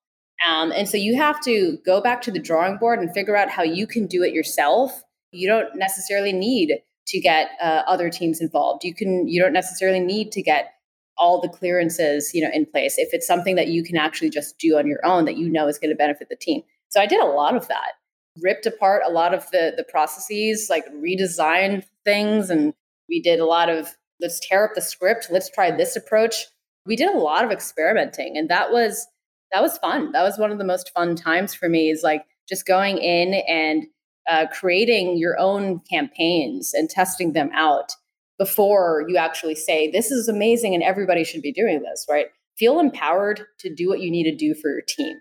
Um, 0.46 0.72
and 0.72 0.88
so 0.88 0.96
you 0.96 1.16
have 1.16 1.40
to 1.42 1.78
go 1.86 2.00
back 2.00 2.20
to 2.22 2.30
the 2.30 2.40
drawing 2.40 2.76
board 2.76 2.98
and 2.98 3.12
figure 3.14 3.36
out 3.36 3.48
how 3.48 3.62
you 3.62 3.86
can 3.86 4.06
do 4.06 4.24
it 4.24 4.34
yourself. 4.34 5.02
You 5.30 5.48
don't 5.48 5.76
necessarily 5.76 6.32
need 6.32 6.80
to 7.06 7.20
get 7.20 7.50
uh, 7.62 7.82
other 7.86 8.10
teams 8.10 8.40
involved. 8.40 8.84
You 8.84 8.94
can 8.94 9.28
you 9.28 9.40
don't 9.40 9.52
necessarily 9.52 10.00
need 10.00 10.32
to 10.32 10.42
get 10.42 10.74
all 11.18 11.40
the 11.40 11.48
clearances 11.48 12.34
you 12.34 12.42
know 12.42 12.50
in 12.52 12.66
place 12.66 12.98
if 12.98 13.10
it's 13.12 13.26
something 13.26 13.54
that 13.54 13.68
you 13.68 13.84
can 13.84 13.96
actually 13.96 14.30
just 14.30 14.58
do 14.58 14.76
on 14.76 14.86
your 14.86 15.04
own 15.04 15.24
that 15.26 15.36
you 15.36 15.48
know 15.48 15.68
is 15.68 15.78
going 15.78 15.90
to 15.90 15.96
benefit 15.96 16.28
the 16.28 16.36
team. 16.36 16.62
So 16.88 17.00
i 17.00 17.06
did 17.06 17.20
a 17.20 17.26
lot 17.26 17.56
of 17.56 17.68
that 17.68 17.92
ripped 18.40 18.66
apart 18.66 19.02
a 19.06 19.10
lot 19.10 19.34
of 19.34 19.50
the 19.50 19.72
the 19.76 19.84
processes 19.84 20.68
like 20.70 20.84
redesigned 20.94 21.84
things 22.04 22.50
and 22.50 22.72
we 23.08 23.20
did 23.20 23.40
a 23.40 23.44
lot 23.44 23.68
of 23.68 23.94
let's 24.20 24.40
tear 24.40 24.64
up 24.64 24.74
the 24.74 24.80
script 24.80 25.28
let's 25.30 25.50
try 25.50 25.70
this 25.70 25.96
approach. 25.96 26.46
We 26.86 26.96
did 26.96 27.14
a 27.14 27.18
lot 27.18 27.44
of 27.44 27.50
experimenting 27.50 28.36
and 28.36 28.48
that 28.48 28.72
was 28.72 29.06
that 29.52 29.62
was 29.62 29.76
fun. 29.78 30.12
That 30.12 30.22
was 30.22 30.38
one 30.38 30.50
of 30.50 30.58
the 30.58 30.64
most 30.64 30.90
fun 30.94 31.14
times 31.14 31.52
for 31.52 31.68
me 31.68 31.90
is 31.90 32.02
like 32.02 32.24
just 32.48 32.66
going 32.66 32.98
in 32.98 33.34
and 33.46 33.84
uh, 34.30 34.46
creating 34.50 35.18
your 35.18 35.38
own 35.38 35.80
campaigns 35.90 36.72
and 36.72 36.88
testing 36.88 37.34
them 37.34 37.50
out 37.52 37.92
before 38.38 39.04
you 39.08 39.16
actually 39.18 39.54
say 39.54 39.90
this 39.90 40.10
is 40.10 40.26
amazing 40.28 40.74
and 40.74 40.82
everybody 40.82 41.22
should 41.22 41.42
be 41.42 41.52
doing 41.52 41.82
this 41.82 42.06
right? 42.08 42.26
Feel 42.58 42.80
empowered 42.80 43.42
to 43.58 43.74
do 43.74 43.88
what 43.88 44.00
you 44.00 44.10
need 44.10 44.24
to 44.24 44.36
do 44.36 44.54
for 44.54 44.70
your 44.70 44.82
team. 44.86 45.16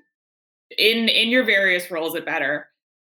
In 0.77 1.09
in 1.09 1.29
your 1.29 1.43
various 1.43 1.91
roles 1.91 2.15
at 2.15 2.25
better 2.25 2.67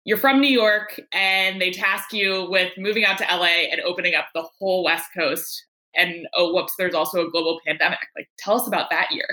you're 0.05 0.17
from 0.17 0.41
New 0.41 0.49
York 0.49 0.99
and 1.13 1.61
they 1.61 1.71
task 1.71 2.13
you 2.13 2.47
with 2.49 2.71
moving 2.77 3.05
out 3.05 3.17
to 3.19 3.25
LA 3.25 3.67
and 3.71 3.81
opening 3.81 4.15
up 4.15 4.27
the 4.33 4.47
whole 4.59 4.83
West 4.83 5.09
Coast. 5.17 5.65
And 5.95 6.27
oh, 6.35 6.53
whoops, 6.53 6.73
there's 6.77 6.93
also 6.93 7.25
a 7.25 7.31
global 7.31 7.59
pandemic. 7.65 7.99
Like, 8.15 8.27
tell 8.37 8.59
us 8.59 8.67
about 8.67 8.89
that 8.91 9.11
year. 9.11 9.27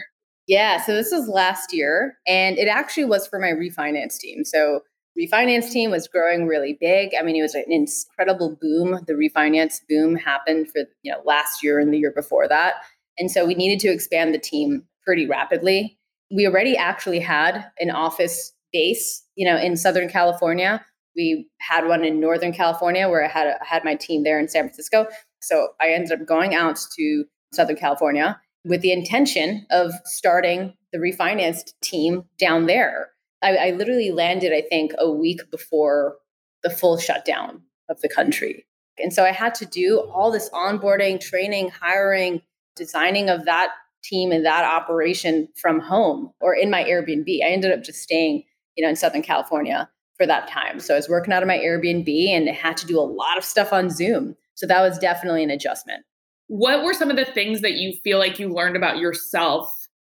Yeah, 0.47 0.81
so 0.81 0.95
this 0.95 1.11
was 1.11 1.29
last 1.29 1.73
year, 1.73 2.19
and 2.27 2.57
it 2.57 2.69
actually 2.69 3.05
was 3.05 3.27
for 3.27 3.41
my 3.41 3.49
refinance 3.49 4.17
team. 4.17 4.45
So 4.45 4.81
refinance 5.19 5.73
team 5.73 5.91
was 5.91 6.07
growing 6.07 6.47
really 6.47 6.79
big. 6.81 7.11
I 7.19 7.23
mean, 7.23 7.37
it 7.37 7.43
was 7.43 7.55
an 7.55 7.65
incredible 7.69 8.57
boom. 8.61 9.01
The 9.07 9.15
refinance 9.15 9.81
boom 9.89 10.15
happened 10.15 10.71
for 10.71 10.83
you 11.03 11.13
know 11.13 11.21
last 11.25 11.65
year 11.65 11.81
and 11.81 11.93
the 11.93 11.99
year 11.99 12.13
before 12.15 12.47
that, 12.49 12.75
and 13.19 13.31
so 13.31 13.45
we 13.45 13.55
needed 13.55 13.81
to 13.81 13.89
expand 13.89 14.33
the 14.33 14.39
team 14.39 14.85
pretty 15.05 15.27
rapidly. 15.27 15.99
We 16.31 16.47
already 16.47 16.77
actually 16.77 17.21
had 17.21 17.67
an 17.81 17.91
office 17.91 18.53
base, 18.73 19.25
you 19.35 19.47
know, 19.47 19.57
in 19.57 19.77
Southern 19.77 20.09
California. 20.09 20.85
We 21.17 21.49
had 21.61 21.87
one 21.87 22.05
in 22.05 22.21
Northern 22.21 22.53
California 22.53 23.09
where 23.09 23.25
I 23.25 23.29
had 23.29 23.57
had 23.63 23.85
my 23.85 23.95
team 23.95 24.23
there 24.23 24.39
in 24.39 24.49
San 24.49 24.65
Francisco. 24.65 25.07
So 25.41 25.69
I 25.81 25.91
ended 25.91 26.21
up 26.21 26.27
going 26.27 26.55
out 26.55 26.79
to 26.97 27.25
Southern 27.53 27.77
California 27.77 28.41
with 28.65 28.83
the 28.83 28.93
intention 28.93 29.67
of 29.71 29.93
starting 30.05 30.75
the 30.93 30.99
refinanced 30.99 31.73
team 31.81 32.25
down 32.39 32.67
there 32.67 33.11
I, 33.43 33.57
I 33.57 33.71
literally 33.71 34.11
landed, 34.11 34.53
I 34.53 34.63
think, 34.63 34.93
a 34.99 35.11
week 35.11 35.41
before 35.51 36.17
the 36.63 36.71
full 36.71 36.99
shutdown 36.99 37.63
of 37.89 38.01
the 38.01 38.09
country. 38.09 38.67
And 38.99 39.13
so 39.13 39.25
I 39.25 39.33
had 39.33 39.55
to 39.57 39.67
do 39.67 40.01
all 40.01 40.33
this 40.33 40.51
onboarding, 40.51 41.21
training, 41.21 41.71
hiring, 41.71 42.43
designing 42.75 43.29
of 43.29 43.45
that 43.45 43.71
team 44.03 44.33
and 44.33 44.45
that 44.45 44.65
operation 44.65 45.49
from 45.57 45.81
home 45.81 46.33
or 46.41 46.55
in 46.55 46.71
my 46.71 46.83
Airbnb. 46.85 47.45
I 47.45 47.49
ended 47.49 47.73
up 47.73 47.85
just 47.85 48.03
staying, 48.03 48.45
you 48.77 48.85
know, 48.85 48.89
in 48.89 48.97
Southern 48.97 49.23
California 49.23 49.89
for 50.17 50.27
that 50.27 50.49
time. 50.49 50.81
So 50.81 50.95
I 50.95 50.97
was 50.97 51.09
working 51.09 51.33
out 51.33 51.43
of 51.43 51.47
my 51.47 51.59
Airbnb 51.59 52.29
and 52.29 52.49
had 52.49 52.77
to 52.79 52.87
do 52.87 52.99
a 52.99 53.03
lot 53.03 53.37
of 53.37 53.45
stuff 53.45 53.73
on 53.73 53.91
Zoom. 53.91 54.37
So 54.55 54.67
that 54.67 54.81
was 54.81 54.99
definitely 54.99 55.45
an 55.45 55.51
adjustment. 55.51 56.05
What 56.49 56.85
were 56.85 56.95
some 56.95 57.11
of 57.11 57.17
the 57.17 57.25
things 57.25 57.61
that 57.61 57.75
you 57.75 57.95
feel 58.05 58.19
like 58.19 58.39
you 58.39 58.49
learned 58.49 58.77
about 58.77 58.99
yourself, 58.99 59.69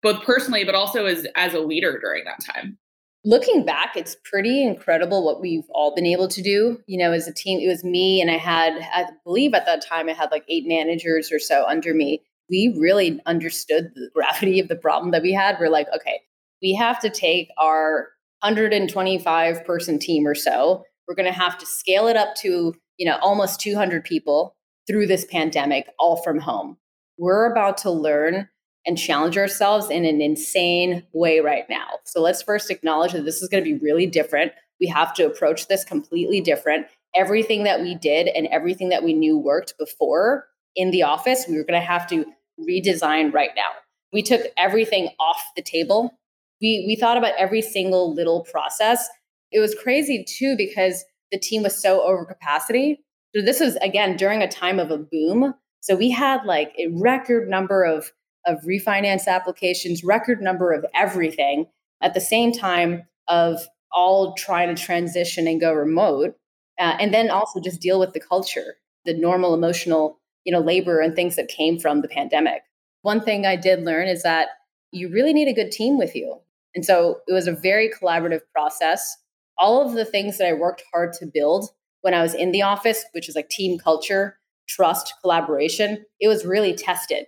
both 0.02 0.22
personally, 0.22 0.64
but 0.64 0.74
also 0.74 1.06
as 1.06 1.26
as 1.36 1.54
a 1.54 1.60
leader 1.60 1.98
during 2.00 2.24
that 2.24 2.38
time? 2.44 2.78
looking 3.24 3.64
back, 3.64 3.96
it's 3.96 4.16
pretty 4.24 4.62
incredible 4.64 5.24
what 5.24 5.40
we've 5.40 5.68
all 5.70 5.94
been 5.94 6.06
able 6.06 6.28
to 6.28 6.42
do. 6.42 6.80
You 6.86 6.98
know, 6.98 7.12
as 7.12 7.28
a 7.28 7.34
team, 7.34 7.60
it 7.60 7.68
was 7.68 7.84
me 7.84 8.20
and 8.20 8.30
I 8.30 8.38
had, 8.38 8.74
I 8.92 9.06
believe 9.24 9.54
at 9.54 9.66
that 9.66 9.84
time, 9.84 10.08
I 10.08 10.12
had 10.12 10.30
like 10.30 10.44
eight 10.48 10.64
managers 10.66 11.30
or 11.32 11.38
so 11.38 11.66
under 11.66 11.94
me. 11.94 12.22
We 12.48 12.74
really 12.78 13.20
understood 13.26 13.92
the 13.94 14.10
gravity 14.14 14.60
of 14.60 14.68
the 14.68 14.76
problem 14.76 15.10
that 15.12 15.22
we 15.22 15.32
had. 15.32 15.58
We're 15.60 15.68
like, 15.68 15.88
okay, 15.94 16.20
we 16.62 16.74
have 16.74 16.98
to 17.00 17.10
take 17.10 17.48
our 17.58 18.08
125 18.42 19.64
person 19.64 19.98
team 19.98 20.26
or 20.26 20.34
so. 20.34 20.84
We're 21.06 21.14
going 21.14 21.32
to 21.32 21.38
have 21.38 21.58
to 21.58 21.66
scale 21.66 22.06
it 22.06 22.16
up 22.16 22.34
to, 22.36 22.74
you 22.98 23.06
know, 23.06 23.18
almost 23.20 23.60
200 23.60 24.04
people 24.04 24.56
through 24.86 25.06
this 25.06 25.24
pandemic, 25.24 25.88
all 25.98 26.22
from 26.22 26.40
home. 26.40 26.76
We're 27.18 27.50
about 27.50 27.78
to 27.78 27.90
learn 27.90 28.48
and 28.86 28.96
challenge 28.96 29.36
ourselves 29.36 29.90
in 29.90 30.04
an 30.04 30.20
insane 30.20 31.04
way 31.12 31.40
right 31.40 31.64
now. 31.68 31.86
So 32.04 32.20
let's 32.20 32.42
first 32.42 32.70
acknowledge 32.70 33.12
that 33.12 33.24
this 33.24 33.42
is 33.42 33.48
going 33.48 33.62
to 33.62 33.70
be 33.70 33.78
really 33.78 34.06
different. 34.06 34.52
We 34.80 34.86
have 34.86 35.12
to 35.14 35.26
approach 35.26 35.68
this 35.68 35.84
completely 35.84 36.40
different. 36.40 36.86
Everything 37.14 37.64
that 37.64 37.80
we 37.80 37.94
did 37.94 38.28
and 38.28 38.46
everything 38.46 38.88
that 38.88 39.04
we 39.04 39.12
knew 39.12 39.36
worked 39.36 39.74
before 39.78 40.46
in 40.74 40.90
the 40.90 41.02
office, 41.02 41.44
we 41.48 41.56
were 41.56 41.64
going 41.64 41.80
to 41.80 41.86
have 41.86 42.06
to 42.08 42.24
redesign 42.58 43.32
right 43.32 43.50
now. 43.54 43.68
We 44.12 44.22
took 44.22 44.42
everything 44.56 45.08
off 45.18 45.42
the 45.56 45.62
table. 45.62 46.18
We 46.60 46.84
we 46.86 46.96
thought 46.96 47.16
about 47.16 47.34
every 47.38 47.62
single 47.62 48.14
little 48.14 48.44
process. 48.44 49.08
It 49.52 49.60
was 49.60 49.74
crazy 49.74 50.24
too 50.24 50.56
because 50.56 51.04
the 51.32 51.38
team 51.38 51.62
was 51.62 51.80
so 51.80 52.02
over 52.02 52.24
capacity. 52.24 53.00
So 53.34 53.42
this 53.42 53.60
was 53.60 53.76
again 53.76 54.16
during 54.16 54.42
a 54.42 54.48
time 54.48 54.78
of 54.78 54.90
a 54.90 54.98
boom. 54.98 55.54
So 55.80 55.96
we 55.96 56.10
had 56.10 56.44
like 56.44 56.72
a 56.78 56.88
record 56.88 57.48
number 57.48 57.84
of 57.84 58.12
of 58.46 58.60
refinance 58.62 59.26
applications, 59.26 60.02
record 60.02 60.40
number 60.40 60.72
of 60.72 60.84
everything 60.94 61.66
at 62.02 62.14
the 62.14 62.20
same 62.20 62.52
time 62.52 63.02
of 63.28 63.60
all 63.92 64.34
trying 64.34 64.74
to 64.74 64.82
transition 64.82 65.46
and 65.46 65.60
go 65.60 65.72
remote. 65.72 66.34
Uh, 66.78 66.96
and 66.98 67.12
then 67.12 67.30
also 67.30 67.60
just 67.60 67.80
deal 67.80 68.00
with 68.00 68.12
the 68.14 68.20
culture, 68.20 68.76
the 69.04 69.14
normal 69.14 69.52
emotional, 69.52 70.18
you 70.44 70.52
know, 70.52 70.60
labor 70.60 71.00
and 71.00 71.14
things 71.14 71.36
that 71.36 71.48
came 71.48 71.78
from 71.78 72.00
the 72.00 72.08
pandemic. 72.08 72.62
One 73.02 73.20
thing 73.20 73.44
I 73.44 73.56
did 73.56 73.82
learn 73.82 74.08
is 74.08 74.22
that 74.22 74.48
you 74.90 75.10
really 75.10 75.32
need 75.32 75.48
a 75.48 75.52
good 75.52 75.70
team 75.70 75.98
with 75.98 76.14
you. 76.16 76.40
And 76.74 76.84
so 76.84 77.20
it 77.26 77.32
was 77.32 77.46
a 77.46 77.52
very 77.52 77.90
collaborative 77.90 78.40
process. 78.54 79.16
All 79.58 79.86
of 79.86 79.94
the 79.94 80.04
things 80.04 80.38
that 80.38 80.48
I 80.48 80.52
worked 80.52 80.82
hard 80.92 81.12
to 81.14 81.26
build 81.26 81.70
when 82.02 82.14
I 82.14 82.22
was 82.22 82.34
in 82.34 82.52
the 82.52 82.62
office, 82.62 83.04
which 83.12 83.28
is 83.28 83.36
like 83.36 83.48
team 83.48 83.78
culture, 83.78 84.38
trust, 84.68 85.12
collaboration, 85.20 86.04
it 86.20 86.28
was 86.28 86.44
really 86.44 86.74
tested. 86.74 87.26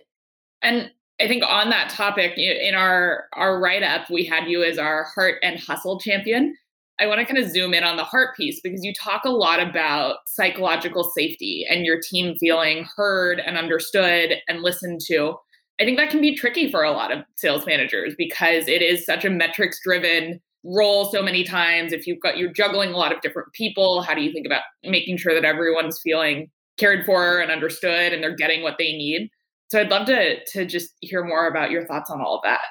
And 0.61 0.91
I 1.21 1.27
think 1.27 1.43
on 1.43 1.69
that 1.69 1.89
topic, 1.89 2.37
in 2.37 2.73
our 2.73 3.25
our 3.33 3.59
write 3.59 3.83
up, 3.83 4.09
we 4.09 4.23
had 4.25 4.47
you 4.47 4.63
as 4.63 4.77
our 4.77 5.05
heart 5.15 5.35
and 5.43 5.59
hustle 5.59 5.99
champion. 5.99 6.55
I 6.99 7.07
want 7.07 7.19
to 7.19 7.25
kind 7.25 7.43
of 7.43 7.51
zoom 7.51 7.73
in 7.73 7.83
on 7.83 7.97
the 7.97 8.03
heart 8.03 8.35
piece 8.35 8.59
because 8.61 8.83
you 8.83 8.93
talk 8.93 9.23
a 9.25 9.29
lot 9.29 9.59
about 9.59 10.17
psychological 10.27 11.11
safety 11.15 11.65
and 11.69 11.85
your 11.85 11.99
team 11.99 12.35
feeling 12.39 12.87
heard 12.95 13.39
and 13.39 13.57
understood 13.57 14.35
and 14.47 14.61
listened 14.61 15.01
to. 15.07 15.35
I 15.83 15.85
think 15.85 15.97
that 15.97 16.11
can 16.11 16.21
be 16.21 16.33
tricky 16.33 16.71
for 16.71 16.81
a 16.81 16.93
lot 16.93 17.11
of 17.11 17.25
sales 17.35 17.65
managers 17.65 18.15
because 18.17 18.69
it 18.69 18.81
is 18.81 19.05
such 19.05 19.25
a 19.25 19.29
metrics 19.29 19.81
driven 19.83 20.39
role 20.63 21.11
so 21.11 21.21
many 21.21 21.43
times. 21.43 21.91
If 21.91 22.07
you've 22.07 22.21
got 22.21 22.37
you're 22.37 22.53
juggling 22.53 22.93
a 22.93 22.97
lot 22.97 23.13
of 23.13 23.19
different 23.19 23.51
people, 23.51 24.01
how 24.01 24.13
do 24.13 24.21
you 24.21 24.31
think 24.31 24.45
about 24.45 24.61
making 24.85 25.17
sure 25.17 25.33
that 25.33 25.43
everyone's 25.43 25.99
feeling 25.99 26.49
cared 26.77 27.05
for 27.05 27.39
and 27.39 27.51
understood 27.51 28.13
and 28.13 28.23
they're 28.23 28.33
getting 28.33 28.63
what 28.63 28.77
they 28.77 28.93
need? 28.93 29.29
So 29.71 29.81
I'd 29.81 29.91
love 29.91 30.07
to 30.07 30.41
to 30.53 30.65
just 30.65 30.93
hear 31.01 31.21
more 31.21 31.47
about 31.47 31.69
your 31.69 31.85
thoughts 31.85 32.09
on 32.09 32.21
all 32.21 32.37
of 32.37 32.43
that. 32.45 32.61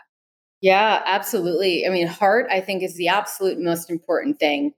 Yeah, 0.63 1.03
absolutely. 1.05 1.87
I 1.87 1.91
mean, 1.91 2.07
heart 2.07 2.47
I 2.51 2.63
think 2.63 2.83
is 2.83 2.95
the 2.95 3.09
absolute 3.09 3.61
most 3.61 3.91
important 3.91 4.39
thing 4.39 4.73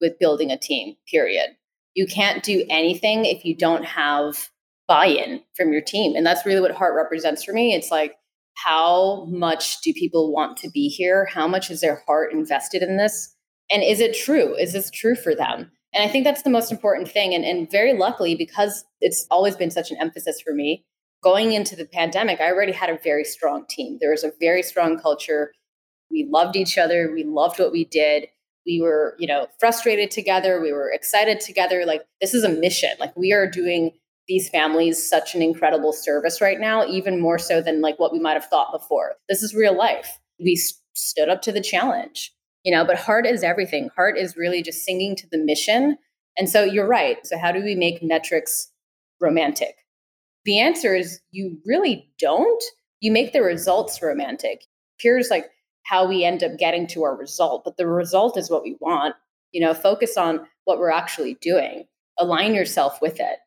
with 0.00 0.16
building 0.20 0.52
a 0.52 0.56
team. 0.56 0.94
Period. 1.10 1.56
You 1.94 2.06
can't 2.06 2.44
do 2.44 2.64
anything 2.70 3.24
if 3.24 3.44
you 3.44 3.56
don't 3.56 3.84
have 3.84 4.48
buy-in 4.90 5.40
from 5.56 5.72
your 5.72 5.80
team, 5.80 6.16
and 6.16 6.26
that's 6.26 6.44
really 6.44 6.60
what 6.60 6.72
heart 6.72 6.96
represents 6.96 7.44
for 7.44 7.52
me. 7.52 7.74
It's 7.74 7.92
like 7.92 8.16
how 8.56 9.26
much 9.26 9.80
do 9.82 9.92
people 9.92 10.32
want 10.32 10.56
to 10.58 10.70
be 10.70 10.88
here? 10.88 11.28
How 11.32 11.46
much 11.46 11.70
is 11.70 11.80
their 11.80 12.02
heart 12.06 12.32
invested 12.32 12.82
in 12.82 12.96
this? 12.96 13.34
And 13.70 13.84
is 13.84 14.00
it 14.00 14.16
true? 14.16 14.56
Is 14.56 14.72
this 14.72 14.90
true 14.90 15.14
for 15.14 15.34
them? 15.34 15.70
And 15.94 16.02
I 16.02 16.08
think 16.08 16.24
that's 16.24 16.42
the 16.42 16.50
most 16.50 16.72
important 16.72 17.08
thing. 17.08 17.34
And, 17.34 17.44
and 17.44 17.70
very 17.70 17.96
luckily, 17.96 18.34
because 18.34 18.84
it's 19.00 19.26
always 19.30 19.54
been 19.54 19.70
such 19.70 19.92
an 19.92 19.96
emphasis 20.00 20.40
for 20.40 20.52
me, 20.52 20.84
going 21.22 21.52
into 21.52 21.76
the 21.76 21.84
pandemic, 21.84 22.40
I 22.40 22.50
already 22.50 22.72
had 22.72 22.90
a 22.90 22.98
very 23.02 23.24
strong 23.24 23.64
team. 23.70 23.98
There 24.00 24.10
was 24.10 24.24
a 24.24 24.32
very 24.40 24.62
strong 24.62 24.98
culture. 24.98 25.52
We 26.10 26.28
loved 26.28 26.56
each 26.56 26.78
other. 26.78 27.12
We 27.14 27.24
loved 27.24 27.60
what 27.60 27.72
we 27.72 27.84
did. 27.84 28.26
We 28.66 28.80
were, 28.82 29.14
you 29.18 29.28
know, 29.28 29.46
frustrated 29.58 30.10
together. 30.10 30.60
We 30.60 30.72
were 30.72 30.90
excited 30.90 31.40
together. 31.40 31.86
Like 31.86 32.02
this 32.20 32.34
is 32.34 32.44
a 32.44 32.48
mission. 32.48 32.90
Like 32.98 33.16
we 33.16 33.32
are 33.32 33.48
doing 33.48 33.92
these 34.30 34.48
families 34.48 35.10
such 35.10 35.34
an 35.34 35.42
incredible 35.42 35.92
service 35.92 36.40
right 36.40 36.60
now, 36.60 36.86
even 36.86 37.20
more 37.20 37.36
so 37.36 37.60
than 37.60 37.80
like 37.80 37.98
what 37.98 38.12
we 38.12 38.20
might 38.20 38.34
have 38.34 38.44
thought 38.44 38.70
before. 38.70 39.16
This 39.28 39.42
is 39.42 39.56
real 39.56 39.76
life. 39.76 40.20
We 40.38 40.54
st- 40.54 40.80
stood 40.94 41.28
up 41.28 41.42
to 41.42 41.52
the 41.52 41.60
challenge, 41.60 42.32
you 42.62 42.72
know, 42.72 42.84
but 42.84 42.96
heart 42.96 43.26
is 43.26 43.42
everything. 43.42 43.90
Heart 43.96 44.16
is 44.16 44.36
really 44.36 44.62
just 44.62 44.84
singing 44.84 45.16
to 45.16 45.26
the 45.32 45.38
mission. 45.38 45.98
And 46.38 46.48
so 46.48 46.62
you're 46.62 46.86
right. 46.86 47.18
So 47.26 47.38
how 47.38 47.50
do 47.50 47.60
we 47.60 47.74
make 47.74 48.04
metrics 48.04 48.70
romantic? 49.20 49.74
The 50.44 50.60
answer 50.60 50.94
is 50.94 51.18
you 51.32 51.58
really 51.66 52.08
don't. 52.20 52.62
You 53.00 53.10
make 53.10 53.32
the 53.32 53.42
results 53.42 54.00
romantic. 54.00 54.64
Here's 55.00 55.28
like 55.28 55.50
how 55.82 56.06
we 56.06 56.22
end 56.22 56.44
up 56.44 56.56
getting 56.56 56.86
to 56.88 57.02
our 57.02 57.16
result, 57.16 57.64
but 57.64 57.78
the 57.78 57.88
result 57.88 58.38
is 58.38 58.48
what 58.48 58.62
we 58.62 58.76
want. 58.80 59.16
You 59.50 59.60
know, 59.60 59.74
focus 59.74 60.16
on 60.16 60.46
what 60.66 60.78
we're 60.78 60.92
actually 60.92 61.34
doing, 61.40 61.88
align 62.16 62.54
yourself 62.54 63.02
with 63.02 63.18
it. 63.18 63.38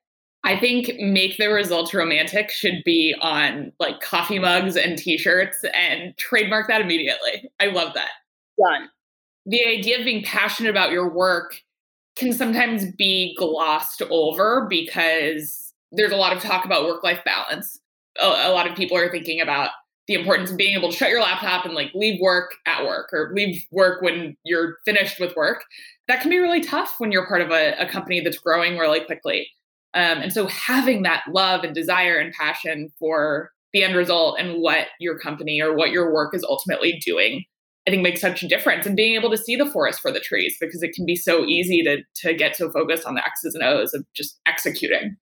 I 0.45 0.59
think 0.59 0.91
make 0.99 1.37
the 1.37 1.47
results 1.47 1.93
romantic 1.93 2.51
should 2.51 2.83
be 2.83 3.15
on 3.21 3.71
like 3.79 4.01
coffee 4.01 4.39
mugs 4.39 4.75
and 4.75 4.97
t-shirts 4.97 5.63
and 5.73 6.15
trademark 6.17 6.67
that 6.67 6.81
immediately. 6.81 7.49
I 7.61 7.67
love 7.67 7.93
that. 7.93 8.11
Done. 8.59 8.89
The 9.45 9.65
idea 9.65 9.99
of 9.99 10.05
being 10.05 10.23
passionate 10.23 10.69
about 10.69 10.91
your 10.91 11.09
work 11.09 11.61
can 12.15 12.33
sometimes 12.33 12.91
be 12.97 13.35
glossed 13.37 14.01
over 14.09 14.67
because 14.69 15.73
there's 15.91 16.11
a 16.11 16.17
lot 16.17 16.35
of 16.35 16.41
talk 16.41 16.65
about 16.65 16.85
work 16.85 17.03
life 17.03 17.21
balance. 17.23 17.79
A, 18.21 18.25
a, 18.25 18.51
lot 18.51 18.67
of 18.67 18.75
people 18.75 18.97
are 18.97 19.09
thinking 19.09 19.41
about 19.41 19.71
the 20.07 20.13
importance 20.13 20.51
of 20.51 20.57
being 20.57 20.77
able 20.77 20.91
to 20.91 20.97
shut 20.97 21.09
your 21.09 21.21
laptop 21.21 21.65
and 21.65 21.73
like 21.73 21.91
leave 21.93 22.19
work 22.21 22.55
at 22.65 22.83
work 22.83 23.09
or 23.13 23.31
leave 23.33 23.65
work 23.71 24.01
when 24.01 24.35
you're 24.43 24.77
finished 24.85 25.19
with 25.19 25.35
work. 25.35 25.63
That 26.07 26.21
can 26.21 26.29
be 26.29 26.39
really 26.39 26.61
tough 26.61 26.95
when 26.97 27.11
you're 27.11 27.27
part 27.27 27.41
of 27.41 27.51
a, 27.51 27.73
a 27.79 27.87
company 27.87 28.19
that's 28.19 28.37
growing 28.37 28.77
really 28.77 28.99
quickly. 28.99 29.47
Um, 29.95 30.19
and 30.19 30.33
so 30.33 30.47
having 30.47 31.03
that 31.03 31.23
love 31.29 31.63
and 31.63 31.75
desire 31.75 32.17
and 32.17 32.33
passion 32.33 32.91
for 32.99 33.51
the 33.73 33.83
end 33.83 33.95
result 33.95 34.39
and 34.39 34.61
what 34.61 34.87
your 34.99 35.17
company 35.19 35.61
or 35.61 35.75
what 35.75 35.91
your 35.91 36.13
work 36.13 36.35
is 36.35 36.43
ultimately 36.43 36.99
doing 37.05 37.43
I 37.85 37.91
think 37.91 38.01
makes 38.01 38.21
such 38.21 38.43
a 38.43 38.47
difference 38.47 38.85
and 38.85 38.95
being 38.95 39.15
able 39.15 39.29
to 39.29 39.37
see 39.37 39.55
the 39.55 39.69
forest 39.69 39.99
for 39.99 40.11
the 40.11 40.19
trees 40.19 40.55
because 40.59 40.83
it 40.83 40.93
can 40.93 41.05
be 41.05 41.15
so 41.15 41.43
easy 41.43 41.83
to 41.83 42.01
to 42.27 42.33
get 42.33 42.55
so 42.55 42.71
focused 42.71 43.05
on 43.05 43.15
the 43.15 43.25
X's 43.25 43.55
and 43.55 43.63
O's 43.63 43.93
of 43.93 44.05
just 44.13 44.39
executing. 44.45 45.17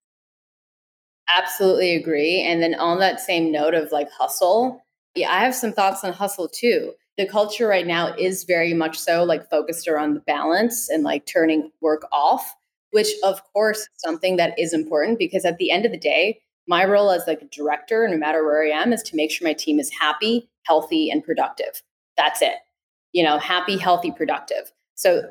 Absolutely 1.35 1.95
agree. 1.95 2.41
And 2.41 2.61
then 2.61 2.75
on 2.75 2.99
that 2.99 3.19
same 3.19 3.51
note 3.51 3.73
of 3.73 3.91
like 3.91 4.09
hustle, 4.11 4.83
yeah, 5.15 5.31
I 5.31 5.39
have 5.39 5.55
some 5.55 5.71
thoughts 5.71 6.03
on 6.03 6.13
hustle 6.13 6.49
too. 6.49 6.93
The 7.17 7.27
culture 7.27 7.67
right 7.67 7.87
now 7.87 8.13
is 8.15 8.43
very 8.43 8.73
much 8.73 8.97
so 8.97 9.23
like 9.23 9.49
focused 9.49 9.87
around 9.87 10.13
the 10.13 10.21
balance 10.21 10.89
and 10.89 11.03
like 11.03 11.25
turning 11.25 11.71
work 11.81 12.03
off, 12.11 12.53
which 12.91 13.09
of 13.23 13.41
course 13.53 13.79
is 13.79 13.89
something 13.97 14.37
that 14.37 14.57
is 14.57 14.73
important 14.73 15.19
because 15.19 15.45
at 15.45 15.57
the 15.57 15.71
end 15.71 15.85
of 15.85 15.91
the 15.91 15.97
day, 15.97 16.41
my 16.67 16.85
role 16.85 17.11
as 17.11 17.23
like 17.27 17.41
a 17.41 17.45
director, 17.45 18.07
no 18.07 18.17
matter 18.17 18.45
where 18.45 18.63
I 18.63 18.69
am, 18.69 18.93
is 18.93 19.03
to 19.03 19.15
make 19.15 19.31
sure 19.31 19.47
my 19.47 19.53
team 19.53 19.79
is 19.79 19.91
happy, 19.99 20.49
healthy, 20.63 21.09
and 21.09 21.23
productive. 21.23 21.81
That's 22.17 22.41
it. 22.41 22.55
You 23.13 23.23
know, 23.23 23.39
happy, 23.39 23.77
healthy, 23.77 24.11
productive. 24.11 24.71
So 24.95 25.23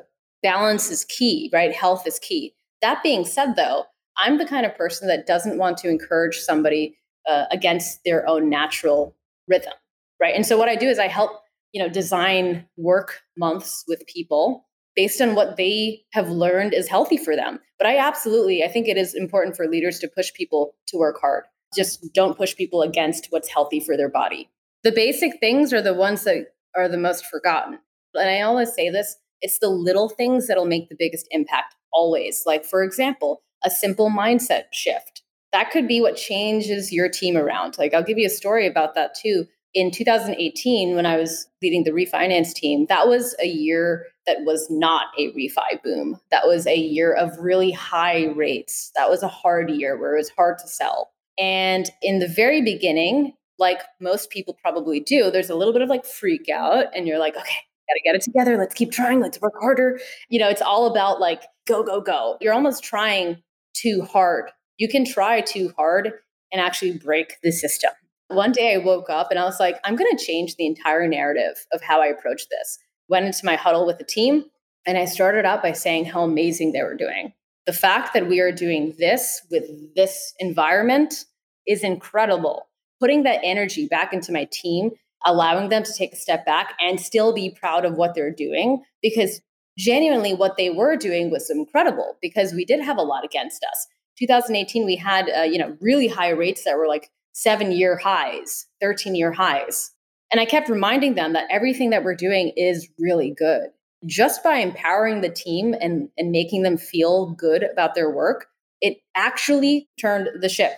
balance 0.43 0.91
is 0.91 1.05
key, 1.05 1.49
right? 1.53 1.73
Health 1.73 2.05
is 2.05 2.19
key. 2.19 2.53
That 2.81 3.01
being 3.03 3.25
said, 3.25 3.55
though, 3.55 3.85
I'm 4.17 4.37
the 4.37 4.45
kind 4.45 4.65
of 4.65 4.75
person 4.75 5.07
that 5.07 5.25
doesn't 5.25 5.57
want 5.57 5.77
to 5.79 5.89
encourage 5.89 6.37
somebody 6.37 6.97
uh, 7.27 7.45
against 7.51 8.03
their 8.03 8.27
own 8.27 8.49
natural 8.49 9.15
rhythm, 9.47 9.73
right? 10.19 10.35
And 10.35 10.45
so 10.45 10.57
what 10.57 10.69
I 10.69 10.75
do 10.75 10.87
is 10.87 10.99
I 10.99 11.07
help, 11.07 11.31
you 11.71 11.81
know, 11.81 11.89
design 11.89 12.67
work 12.77 13.21
months 13.37 13.83
with 13.87 14.05
people 14.07 14.65
based 14.95 15.21
on 15.21 15.35
what 15.35 15.57
they 15.57 16.03
have 16.13 16.29
learned 16.29 16.73
is 16.73 16.87
healthy 16.87 17.17
for 17.17 17.35
them. 17.35 17.59
But 17.77 17.87
I 17.87 17.97
absolutely, 17.97 18.63
I 18.63 18.67
think 18.67 18.87
it 18.87 18.97
is 18.97 19.13
important 19.13 19.55
for 19.55 19.67
leaders 19.67 19.99
to 19.99 20.07
push 20.07 20.33
people 20.33 20.75
to 20.87 20.97
work 20.97 21.17
hard. 21.19 21.43
Just 21.75 22.13
don't 22.13 22.37
push 22.37 22.55
people 22.55 22.81
against 22.81 23.27
what's 23.29 23.49
healthy 23.49 23.79
for 23.79 23.95
their 23.95 24.09
body. 24.09 24.49
The 24.83 24.91
basic 24.91 25.39
things 25.39 25.73
are 25.73 25.81
the 25.81 25.93
ones 25.93 26.23
that 26.23 26.53
are 26.75 26.87
the 26.87 26.97
most 26.97 27.25
forgotten. 27.25 27.79
And 28.13 28.29
I 28.29 28.41
always 28.41 28.73
say 28.73 28.89
this 28.89 29.15
it's 29.41 29.59
the 29.59 29.69
little 29.69 30.09
things 30.09 30.47
that'll 30.47 30.65
make 30.65 30.89
the 30.89 30.95
biggest 30.97 31.27
impact 31.31 31.75
always. 31.91 32.43
Like, 32.45 32.63
for 32.63 32.83
example, 32.83 33.41
a 33.63 33.69
simple 33.69 34.09
mindset 34.09 34.65
shift. 34.71 35.23
That 35.51 35.71
could 35.71 35.87
be 35.87 35.99
what 35.99 36.15
changes 36.15 36.91
your 36.91 37.09
team 37.09 37.35
around. 37.35 37.77
Like, 37.77 37.93
I'll 37.93 38.03
give 38.03 38.17
you 38.17 38.27
a 38.27 38.31
story 38.31 38.67
about 38.67 38.95
that 38.95 39.15
too. 39.15 39.45
In 39.73 39.91
2018, 39.91 40.95
when 40.95 41.05
I 41.05 41.17
was 41.17 41.47
leading 41.61 41.83
the 41.83 41.91
refinance 41.91 42.53
team, 42.53 42.85
that 42.87 43.07
was 43.07 43.35
a 43.41 43.47
year 43.47 44.05
that 44.27 44.41
was 44.41 44.67
not 44.69 45.07
a 45.17 45.31
refi 45.33 45.81
boom. 45.83 46.19
That 46.29 46.45
was 46.45 46.67
a 46.67 46.75
year 46.75 47.13
of 47.13 47.37
really 47.39 47.71
high 47.71 48.27
rates. 48.27 48.91
That 48.95 49.09
was 49.09 49.23
a 49.23 49.27
hard 49.27 49.69
year 49.69 49.97
where 49.97 50.15
it 50.15 50.19
was 50.19 50.29
hard 50.29 50.59
to 50.59 50.67
sell. 50.67 51.11
And 51.39 51.89
in 52.01 52.19
the 52.19 52.27
very 52.27 52.61
beginning, 52.61 53.33
like 53.57 53.81
most 53.99 54.29
people 54.29 54.57
probably 54.61 54.99
do, 54.99 55.31
there's 55.31 55.49
a 55.49 55.55
little 55.55 55.73
bit 55.73 55.81
of 55.81 55.89
like 55.89 56.05
freak 56.05 56.49
out, 56.49 56.85
and 56.95 57.07
you're 57.07 57.19
like, 57.19 57.35
okay, 57.35 57.43
gotta 57.87 58.01
get 58.03 58.15
it 58.15 58.21
together. 58.21 58.57
Let's 58.57 58.73
keep 58.73 58.91
trying. 58.91 59.19
Let's 59.19 59.39
work 59.41 59.53
harder. 59.59 59.99
You 60.29 60.39
know, 60.39 60.49
it's 60.49 60.61
all 60.61 60.87
about 60.87 61.19
like 61.19 61.43
go, 61.67 61.83
go, 61.83 62.01
go. 62.01 62.37
You're 62.41 62.53
almost 62.53 62.83
trying 62.83 63.41
too 63.73 64.07
hard. 64.11 64.51
You 64.77 64.87
can 64.87 65.05
try 65.05 65.41
too 65.41 65.73
hard 65.77 66.11
and 66.51 66.61
actually 66.61 66.97
break 66.97 67.35
the 67.43 67.51
system. 67.51 67.91
One 68.27 68.51
day 68.51 68.73
I 68.73 68.77
woke 68.77 69.09
up 69.09 69.29
and 69.29 69.39
I 69.39 69.43
was 69.43 69.59
like, 69.59 69.77
I'm 69.83 69.95
going 69.95 70.15
to 70.15 70.23
change 70.23 70.55
the 70.55 70.65
entire 70.65 71.07
narrative 71.07 71.65
of 71.73 71.81
how 71.81 72.01
I 72.01 72.07
approach 72.07 72.43
this. 72.49 72.79
Went 73.11 73.27
into 73.27 73.45
my 73.45 73.55
huddle 73.55 73.85
with 73.85 73.99
the 73.99 74.03
team 74.03 74.45
and 74.87 74.97
I 74.97 75.05
started 75.05 75.45
out 75.45 75.61
by 75.61 75.73
saying 75.73 76.05
how 76.05 76.23
amazing 76.23 76.71
they 76.71 76.81
were 76.81 76.95
doing. 76.95 77.33
The 77.65 77.73
fact 77.73 78.13
that 78.13 78.27
we 78.27 78.39
are 78.39 78.51
doing 78.51 78.95
this 78.97 79.41
with 79.51 79.65
this 79.95 80.33
environment 80.39 81.25
is 81.67 81.83
incredible. 81.83 82.67
Putting 82.99 83.23
that 83.23 83.41
energy 83.43 83.87
back 83.87 84.13
into 84.13 84.31
my 84.31 84.47
team, 84.51 84.91
allowing 85.25 85.69
them 85.69 85.83
to 85.83 85.93
take 85.93 86.13
a 86.13 86.15
step 86.15 86.45
back 86.45 86.73
and 86.79 86.99
still 86.99 87.33
be 87.33 87.51
proud 87.51 87.85
of 87.85 87.95
what 87.95 88.15
they're 88.15 88.33
doing 88.33 88.83
because 89.01 89.41
genuinely 89.77 90.33
what 90.33 90.57
they 90.57 90.69
were 90.69 90.95
doing 90.95 91.29
was 91.29 91.49
incredible 91.49 92.17
because 92.21 92.53
we 92.53 92.65
did 92.65 92.81
have 92.81 92.97
a 92.97 93.01
lot 93.01 93.23
against 93.23 93.63
us 93.63 93.87
2018 94.19 94.85
we 94.85 94.97
had 94.97 95.29
uh, 95.29 95.41
you 95.43 95.57
know 95.57 95.77
really 95.79 96.07
high 96.07 96.29
rates 96.29 96.65
that 96.65 96.77
were 96.77 96.87
like 96.87 97.09
seven 97.31 97.71
year 97.71 97.97
highs 97.97 98.67
13 98.81 99.15
year 99.15 99.31
highs 99.31 99.91
and 100.31 100.39
i 100.39 100.45
kept 100.45 100.69
reminding 100.69 101.15
them 101.15 101.33
that 101.33 101.47
everything 101.49 101.89
that 101.89 102.03
we're 102.03 102.15
doing 102.15 102.51
is 102.55 102.89
really 102.99 103.33
good 103.37 103.69
just 104.05 104.43
by 104.43 104.55
empowering 104.55 105.21
the 105.21 105.29
team 105.29 105.75
and, 105.79 106.09
and 106.17 106.31
making 106.31 106.63
them 106.63 106.77
feel 106.77 107.31
good 107.33 107.63
about 107.63 107.95
their 107.95 108.09
work 108.09 108.47
it 108.81 108.97
actually 109.15 109.87
turned 109.99 110.29
the 110.41 110.49
ship 110.49 110.73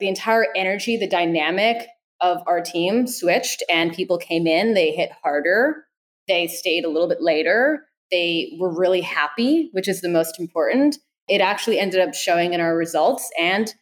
the 0.00 0.08
entire 0.08 0.46
energy 0.56 0.96
the 0.96 1.08
dynamic 1.08 1.86
of 2.20 2.38
our 2.46 2.60
team 2.60 3.06
switched 3.06 3.62
and 3.68 3.92
people 3.92 4.18
came 4.18 4.46
in 4.46 4.74
they 4.74 4.90
hit 4.90 5.10
harder 5.22 5.84
they 6.28 6.46
stayed 6.46 6.84
a 6.84 6.88
little 6.88 7.08
bit 7.08 7.20
later 7.20 7.82
they 8.12 8.56
were 8.60 8.78
really 8.78 9.00
happy, 9.00 9.70
which 9.72 9.88
is 9.88 10.02
the 10.02 10.08
most 10.08 10.38
important. 10.38 10.98
It 11.28 11.40
actually 11.40 11.80
ended 11.80 12.00
up 12.00 12.14
showing 12.14 12.52
in 12.52 12.60
our 12.60 12.76
results. 12.76 13.28
And 13.40 13.74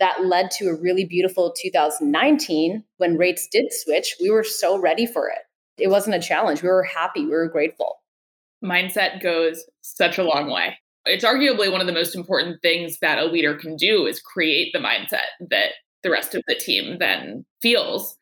that 0.00 0.24
led 0.24 0.50
to 0.52 0.68
a 0.68 0.74
really 0.74 1.04
beautiful 1.04 1.54
2019 1.60 2.82
when 2.96 3.16
rates 3.16 3.46
did 3.52 3.66
switch. 3.70 4.16
We 4.20 4.30
were 4.30 4.42
so 4.42 4.78
ready 4.78 5.06
for 5.06 5.28
it. 5.28 5.38
It 5.78 5.88
wasn't 5.88 6.16
a 6.16 6.20
challenge. 6.20 6.62
We 6.62 6.68
were 6.68 6.82
happy. 6.82 7.24
We 7.24 7.30
were 7.30 7.48
grateful. 7.48 8.00
Mindset 8.64 9.22
goes 9.22 9.64
such 9.82 10.18
a 10.18 10.24
long 10.24 10.50
way. 10.50 10.76
It's 11.06 11.24
arguably 11.24 11.70
one 11.70 11.80
of 11.80 11.86
the 11.86 11.92
most 11.92 12.14
important 12.14 12.60
things 12.60 12.98
that 13.00 13.18
a 13.18 13.24
leader 13.24 13.54
can 13.54 13.76
do 13.76 14.06
is 14.06 14.20
create 14.20 14.72
the 14.72 14.78
mindset 14.78 15.28
that 15.48 15.72
the 16.02 16.10
rest 16.10 16.34
of 16.34 16.42
the 16.46 16.54
team 16.54 16.98
then 16.98 17.44
feels. 17.62 18.16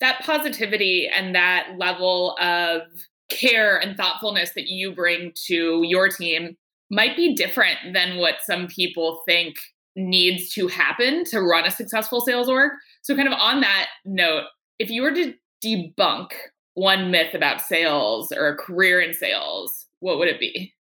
That 0.00 0.22
positivity 0.22 1.08
and 1.08 1.34
that 1.34 1.74
level 1.78 2.36
of 2.40 2.82
care 3.28 3.78
and 3.78 3.96
thoughtfulness 3.96 4.52
that 4.54 4.68
you 4.68 4.94
bring 4.94 5.32
to 5.46 5.82
your 5.84 6.08
team 6.08 6.56
might 6.90 7.16
be 7.16 7.34
different 7.34 7.78
than 7.94 8.18
what 8.18 8.36
some 8.44 8.66
people 8.66 9.22
think 9.26 9.56
needs 9.96 10.52
to 10.54 10.68
happen 10.68 11.24
to 11.26 11.40
run 11.40 11.66
a 11.66 11.70
successful 11.70 12.20
sales 12.20 12.48
org. 12.48 12.72
So, 13.02 13.14
kind 13.14 13.28
of 13.28 13.34
on 13.34 13.60
that 13.60 13.88
note, 14.04 14.44
if 14.78 14.90
you 14.90 15.02
were 15.02 15.14
to 15.14 15.34
debunk 15.64 16.30
one 16.74 17.10
myth 17.10 17.34
about 17.34 17.60
sales 17.60 18.32
or 18.32 18.48
a 18.48 18.56
career 18.56 19.00
in 19.00 19.14
sales, 19.14 19.86
what 20.00 20.18
would 20.18 20.28
it 20.28 20.40
be? 20.40 20.72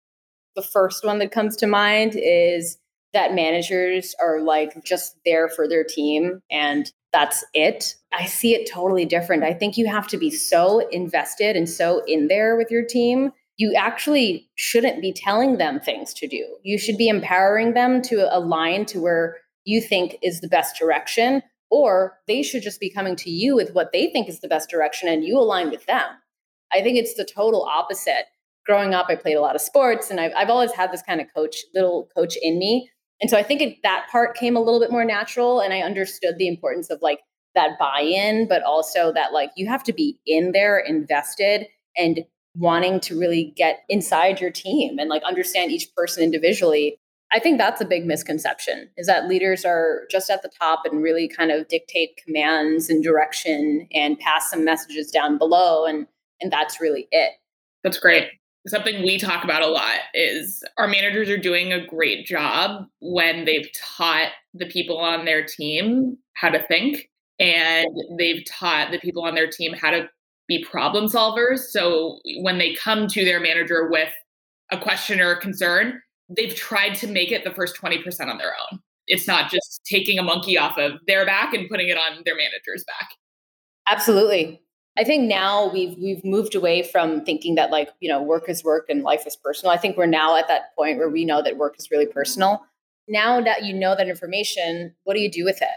The 0.55 0.61
first 0.61 1.05
one 1.05 1.19
that 1.19 1.31
comes 1.31 1.55
to 1.57 1.67
mind 1.67 2.15
is 2.15 2.77
that 3.13 3.33
managers 3.33 4.15
are 4.21 4.41
like 4.41 4.83
just 4.83 5.17
there 5.25 5.49
for 5.49 5.67
their 5.67 5.83
team 5.83 6.41
and 6.49 6.91
that's 7.11 7.43
it. 7.53 7.95
I 8.13 8.25
see 8.25 8.53
it 8.55 8.69
totally 8.71 9.05
different. 9.05 9.43
I 9.43 9.53
think 9.53 9.77
you 9.77 9.87
have 9.87 10.07
to 10.07 10.17
be 10.17 10.29
so 10.29 10.87
invested 10.89 11.55
and 11.57 11.69
so 11.69 12.03
in 12.05 12.27
there 12.27 12.55
with 12.55 12.71
your 12.71 12.85
team. 12.85 13.31
You 13.57 13.73
actually 13.75 14.49
shouldn't 14.55 15.01
be 15.01 15.13
telling 15.13 15.57
them 15.57 15.79
things 15.79 16.13
to 16.15 16.27
do. 16.27 16.57
You 16.63 16.77
should 16.77 16.97
be 16.97 17.09
empowering 17.09 17.73
them 17.73 18.01
to 18.03 18.35
align 18.35 18.85
to 18.87 19.01
where 19.01 19.37
you 19.65 19.81
think 19.81 20.15
is 20.23 20.41
the 20.41 20.47
best 20.47 20.77
direction, 20.79 21.43
or 21.69 22.17
they 22.27 22.41
should 22.41 22.63
just 22.63 22.79
be 22.79 22.91
coming 22.91 23.15
to 23.17 23.29
you 23.29 23.55
with 23.55 23.73
what 23.73 23.91
they 23.91 24.07
think 24.07 24.27
is 24.27 24.39
the 24.39 24.47
best 24.47 24.69
direction 24.69 25.07
and 25.07 25.23
you 25.23 25.37
align 25.37 25.69
with 25.69 25.85
them. 25.85 26.05
I 26.73 26.81
think 26.81 26.97
it's 26.97 27.15
the 27.15 27.25
total 27.25 27.63
opposite. 27.63 28.25
Growing 28.65 28.93
up, 28.93 29.07
I 29.09 29.15
played 29.15 29.35
a 29.35 29.41
lot 29.41 29.55
of 29.55 29.61
sports 29.61 30.09
and 30.09 30.19
I've, 30.19 30.31
I've 30.35 30.49
always 30.49 30.71
had 30.71 30.91
this 30.91 31.01
kind 31.01 31.19
of 31.19 31.27
coach, 31.33 31.57
little 31.73 32.09
coach 32.15 32.37
in 32.41 32.57
me 32.57 32.89
and 33.21 33.29
so 33.29 33.37
I 33.37 33.43
think 33.43 33.61
it, 33.61 33.77
that 33.83 34.07
part 34.11 34.35
came 34.35 34.57
a 34.57 34.59
little 34.59 34.79
bit 34.79 34.91
more 34.91 35.05
natural. 35.05 35.59
And 35.59 35.73
I 35.73 35.81
understood 35.81 36.37
the 36.37 36.47
importance 36.47 36.89
of 36.89 37.01
like 37.01 37.19
that 37.53 37.77
buy 37.79 38.01
in, 38.01 38.47
but 38.47 38.63
also 38.63 39.13
that 39.13 39.31
like 39.31 39.51
you 39.55 39.67
have 39.67 39.83
to 39.83 39.93
be 39.93 40.19
in 40.25 40.51
there, 40.51 40.79
invested, 40.79 41.67
and 41.95 42.25
wanting 42.55 42.99
to 43.01 43.19
really 43.19 43.53
get 43.55 43.79
inside 43.89 44.41
your 44.41 44.51
team 44.51 44.99
and 44.99 45.09
like 45.09 45.23
understand 45.23 45.71
each 45.71 45.93
person 45.95 46.23
individually. 46.23 46.97
I 47.33 47.39
think 47.39 47.57
that's 47.57 47.79
a 47.79 47.85
big 47.85 48.05
misconception 48.05 48.89
is 48.97 49.07
that 49.07 49.29
leaders 49.29 49.63
are 49.63 50.01
just 50.11 50.29
at 50.29 50.41
the 50.41 50.51
top 50.59 50.81
and 50.85 51.01
really 51.01 51.29
kind 51.29 51.49
of 51.49 51.67
dictate 51.69 52.19
commands 52.23 52.89
and 52.89 53.01
direction 53.01 53.87
and 53.93 54.19
pass 54.19 54.49
some 54.49 54.65
messages 54.65 55.11
down 55.11 55.37
below 55.37 55.85
and 55.85 56.07
and 56.41 56.51
that's 56.51 56.81
really 56.81 57.07
it. 57.11 57.33
That's 57.83 57.99
great 57.99 58.31
something 58.67 59.01
we 59.01 59.17
talk 59.17 59.43
about 59.43 59.61
a 59.61 59.67
lot 59.67 59.99
is 60.13 60.63
our 60.77 60.87
managers 60.87 61.29
are 61.29 61.37
doing 61.37 61.73
a 61.73 61.85
great 61.85 62.25
job 62.25 62.85
when 62.99 63.45
they've 63.45 63.69
taught 63.73 64.31
the 64.53 64.67
people 64.67 64.97
on 64.97 65.25
their 65.25 65.43
team 65.43 66.17
how 66.33 66.49
to 66.49 66.65
think 66.67 67.09
and 67.39 67.87
they've 68.19 68.43
taught 68.45 68.91
the 68.91 68.99
people 68.99 69.23
on 69.23 69.33
their 69.33 69.49
team 69.49 69.73
how 69.73 69.89
to 69.89 70.07
be 70.57 70.63
problem 70.63 71.05
solvers 71.05 71.59
so 71.59 72.19
when 72.41 72.57
they 72.57 72.73
come 72.75 73.07
to 73.07 73.23
their 73.23 73.39
manager 73.39 73.89
with 73.89 74.11
a 74.71 74.77
question 74.77 75.19
or 75.19 75.31
a 75.31 75.39
concern 75.39 76.01
they've 76.29 76.55
tried 76.55 76.93
to 76.95 77.07
make 77.07 77.31
it 77.31 77.43
the 77.43 77.51
first 77.51 77.75
20% 77.75 78.03
on 78.27 78.37
their 78.37 78.53
own 78.71 78.79
it's 79.07 79.27
not 79.27 79.49
just 79.49 79.81
taking 79.85 80.19
a 80.19 80.23
monkey 80.23 80.57
off 80.57 80.77
of 80.77 80.93
their 81.07 81.25
back 81.25 81.53
and 81.53 81.69
putting 81.69 81.89
it 81.89 81.97
on 81.97 82.21
their 82.25 82.35
manager's 82.35 82.83
back 82.85 83.09
absolutely 83.87 84.61
I 84.97 85.05
think 85.05 85.27
now 85.27 85.71
we've 85.71 85.97
we've 85.97 86.23
moved 86.25 86.53
away 86.53 86.83
from 86.83 87.23
thinking 87.23 87.55
that 87.55 87.71
like, 87.71 87.89
you 88.01 88.09
know, 88.09 88.21
work 88.21 88.49
is 88.49 88.63
work 88.63 88.87
and 88.89 89.03
life 89.03 89.25
is 89.25 89.37
personal. 89.37 89.71
I 89.71 89.77
think 89.77 89.95
we're 89.95 90.05
now 90.05 90.35
at 90.35 90.49
that 90.49 90.75
point 90.75 90.97
where 90.97 91.09
we 91.09 91.23
know 91.23 91.41
that 91.41 91.57
work 91.57 91.75
is 91.79 91.89
really 91.89 92.05
personal. 92.05 92.61
Now 93.07 93.41
that 93.41 93.63
you 93.63 93.73
know 93.73 93.95
that 93.95 94.09
information, 94.09 94.93
what 95.03 95.13
do 95.13 95.21
you 95.21 95.31
do 95.31 95.45
with 95.45 95.61
it? 95.61 95.67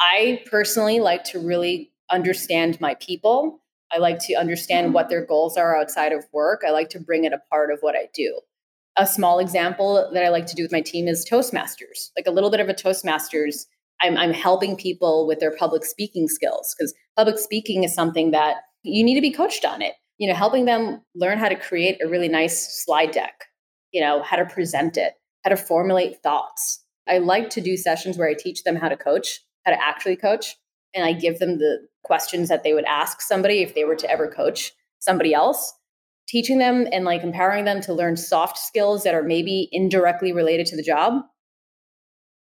I 0.00 0.42
personally 0.50 1.00
like 1.00 1.24
to 1.24 1.38
really 1.38 1.92
understand 2.10 2.80
my 2.80 2.94
people. 2.94 3.60
I 3.94 3.98
like 3.98 4.18
to 4.20 4.34
understand 4.34 4.92
what 4.92 5.08
their 5.08 5.24
goals 5.24 5.56
are 5.56 5.76
outside 5.76 6.12
of 6.12 6.24
work. 6.32 6.62
I 6.66 6.70
like 6.70 6.88
to 6.90 7.00
bring 7.00 7.24
it 7.24 7.32
a 7.32 7.42
part 7.50 7.70
of 7.70 7.78
what 7.80 7.94
I 7.94 8.08
do. 8.12 8.40
A 8.96 9.06
small 9.06 9.38
example 9.38 10.10
that 10.12 10.24
I 10.24 10.30
like 10.30 10.46
to 10.46 10.54
do 10.54 10.62
with 10.62 10.72
my 10.72 10.80
team 10.80 11.06
is 11.06 11.24
Toastmasters, 11.24 12.10
like 12.16 12.26
a 12.26 12.30
little 12.30 12.50
bit 12.50 12.60
of 12.60 12.68
a 12.68 12.74
Toastmasters. 12.74 13.66
I'm, 14.02 14.16
I'm 14.16 14.32
helping 14.32 14.76
people 14.76 15.26
with 15.26 15.38
their 15.38 15.54
public 15.56 15.84
speaking 15.84 16.28
skills 16.28 16.74
because 16.76 16.94
public 17.16 17.38
speaking 17.38 17.84
is 17.84 17.94
something 17.94 18.32
that 18.32 18.56
you 18.82 19.04
need 19.04 19.14
to 19.14 19.20
be 19.20 19.32
coached 19.32 19.64
on 19.64 19.80
it. 19.80 19.94
You 20.18 20.28
know, 20.28 20.34
helping 20.34 20.64
them 20.64 21.00
learn 21.14 21.38
how 21.38 21.48
to 21.48 21.56
create 21.56 22.00
a 22.02 22.08
really 22.08 22.28
nice 22.28 22.84
slide 22.84 23.10
deck, 23.10 23.44
you 23.92 24.00
know, 24.00 24.22
how 24.22 24.36
to 24.36 24.44
present 24.44 24.96
it, 24.96 25.14
how 25.44 25.50
to 25.50 25.56
formulate 25.56 26.22
thoughts. 26.22 26.84
I 27.08 27.18
like 27.18 27.50
to 27.50 27.60
do 27.60 27.76
sessions 27.76 28.16
where 28.16 28.28
I 28.28 28.34
teach 28.34 28.62
them 28.62 28.76
how 28.76 28.88
to 28.88 28.96
coach, 28.96 29.40
how 29.64 29.72
to 29.72 29.82
actually 29.82 30.16
coach, 30.16 30.56
and 30.94 31.04
I 31.04 31.12
give 31.12 31.38
them 31.38 31.58
the 31.58 31.86
questions 32.02 32.48
that 32.48 32.62
they 32.62 32.74
would 32.74 32.84
ask 32.84 33.20
somebody 33.20 33.62
if 33.62 33.74
they 33.74 33.84
were 33.84 33.96
to 33.96 34.10
ever 34.10 34.28
coach 34.28 34.72
somebody 34.98 35.34
else 35.34 35.74
teaching 36.26 36.58
them 36.58 36.86
and 36.92 37.04
like 37.04 37.22
empowering 37.22 37.64
them 37.64 37.80
to 37.82 37.92
learn 37.94 38.16
soft 38.16 38.58
skills 38.58 39.04
that 39.04 39.14
are 39.14 39.22
maybe 39.22 39.68
indirectly 39.72 40.32
related 40.32 40.66
to 40.66 40.76
the 40.76 40.82
job. 40.82 41.22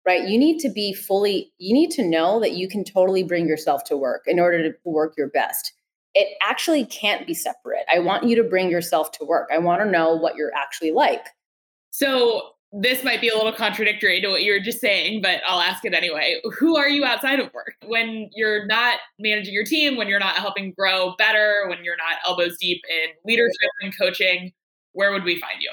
Right? 0.07 0.29
You 0.29 0.37
need 0.39 0.59
to 0.61 0.69
be 0.69 0.93
fully 0.93 1.53
you 1.59 1.73
need 1.73 1.91
to 1.93 2.05
know 2.05 2.41
that 2.41 2.53
you 2.53 2.69
can 2.69 2.85
totally 2.85 3.23
bring 3.23 3.47
yourself 3.47 3.85
to 3.85 3.97
work 3.97 4.23
in 4.27 4.41
order 4.41 4.63
to 4.63 4.77
work 4.85 5.15
your 5.17 5.29
best. 5.29 5.73
It 6.15 6.29
actually 6.43 6.85
can't 6.85 7.27
be 7.27 7.35
separate. 7.35 7.85
I 7.93 8.01
want 8.01 8.25
you 8.25 8.37
to 8.37 8.45
bring 8.45 8.69
yourself 8.69 9.13
to 9.13 9.25
work. 9.25 9.49
I 9.53 9.59
want 9.59 9.81
to 9.83 9.89
know 9.89 10.15
what 10.15 10.37
you're 10.37 10.53
actually 10.55 10.91
like. 10.91 11.25
So 11.91 12.51
this 12.73 13.05
might 13.05 13.21
be 13.21 13.29
a 13.29 13.37
little 13.37 13.53
contradictory 13.53 14.21
to 14.23 14.29
what 14.29 14.43
you 14.43 14.53
were 14.53 14.61
just 14.61 14.81
saying, 14.81 15.21
but 15.21 15.43
I'll 15.47 15.61
ask 15.61 15.85
it 15.85 15.93
anyway. 15.93 16.41
Who 16.59 16.77
are 16.79 16.89
you 16.89 17.05
outside 17.05 17.39
of 17.39 17.53
work? 17.53 17.75
When 17.85 18.31
you're 18.35 18.65
not 18.67 18.99
managing 19.19 19.53
your 19.53 19.65
team, 19.65 19.97
when 19.97 20.09
you're 20.09 20.19
not 20.19 20.37
helping 20.37 20.73
grow 20.73 21.15
better, 21.19 21.67
when 21.69 21.85
you're 21.85 21.97
not 21.97 22.17
elbows 22.27 22.57
deep 22.59 22.81
in 22.89 23.11
leadership 23.27 23.71
and 23.83 23.97
coaching, 23.97 24.53
where 24.93 25.13
would 25.13 25.25
we 25.25 25.39
find 25.39 25.61
you? 25.61 25.71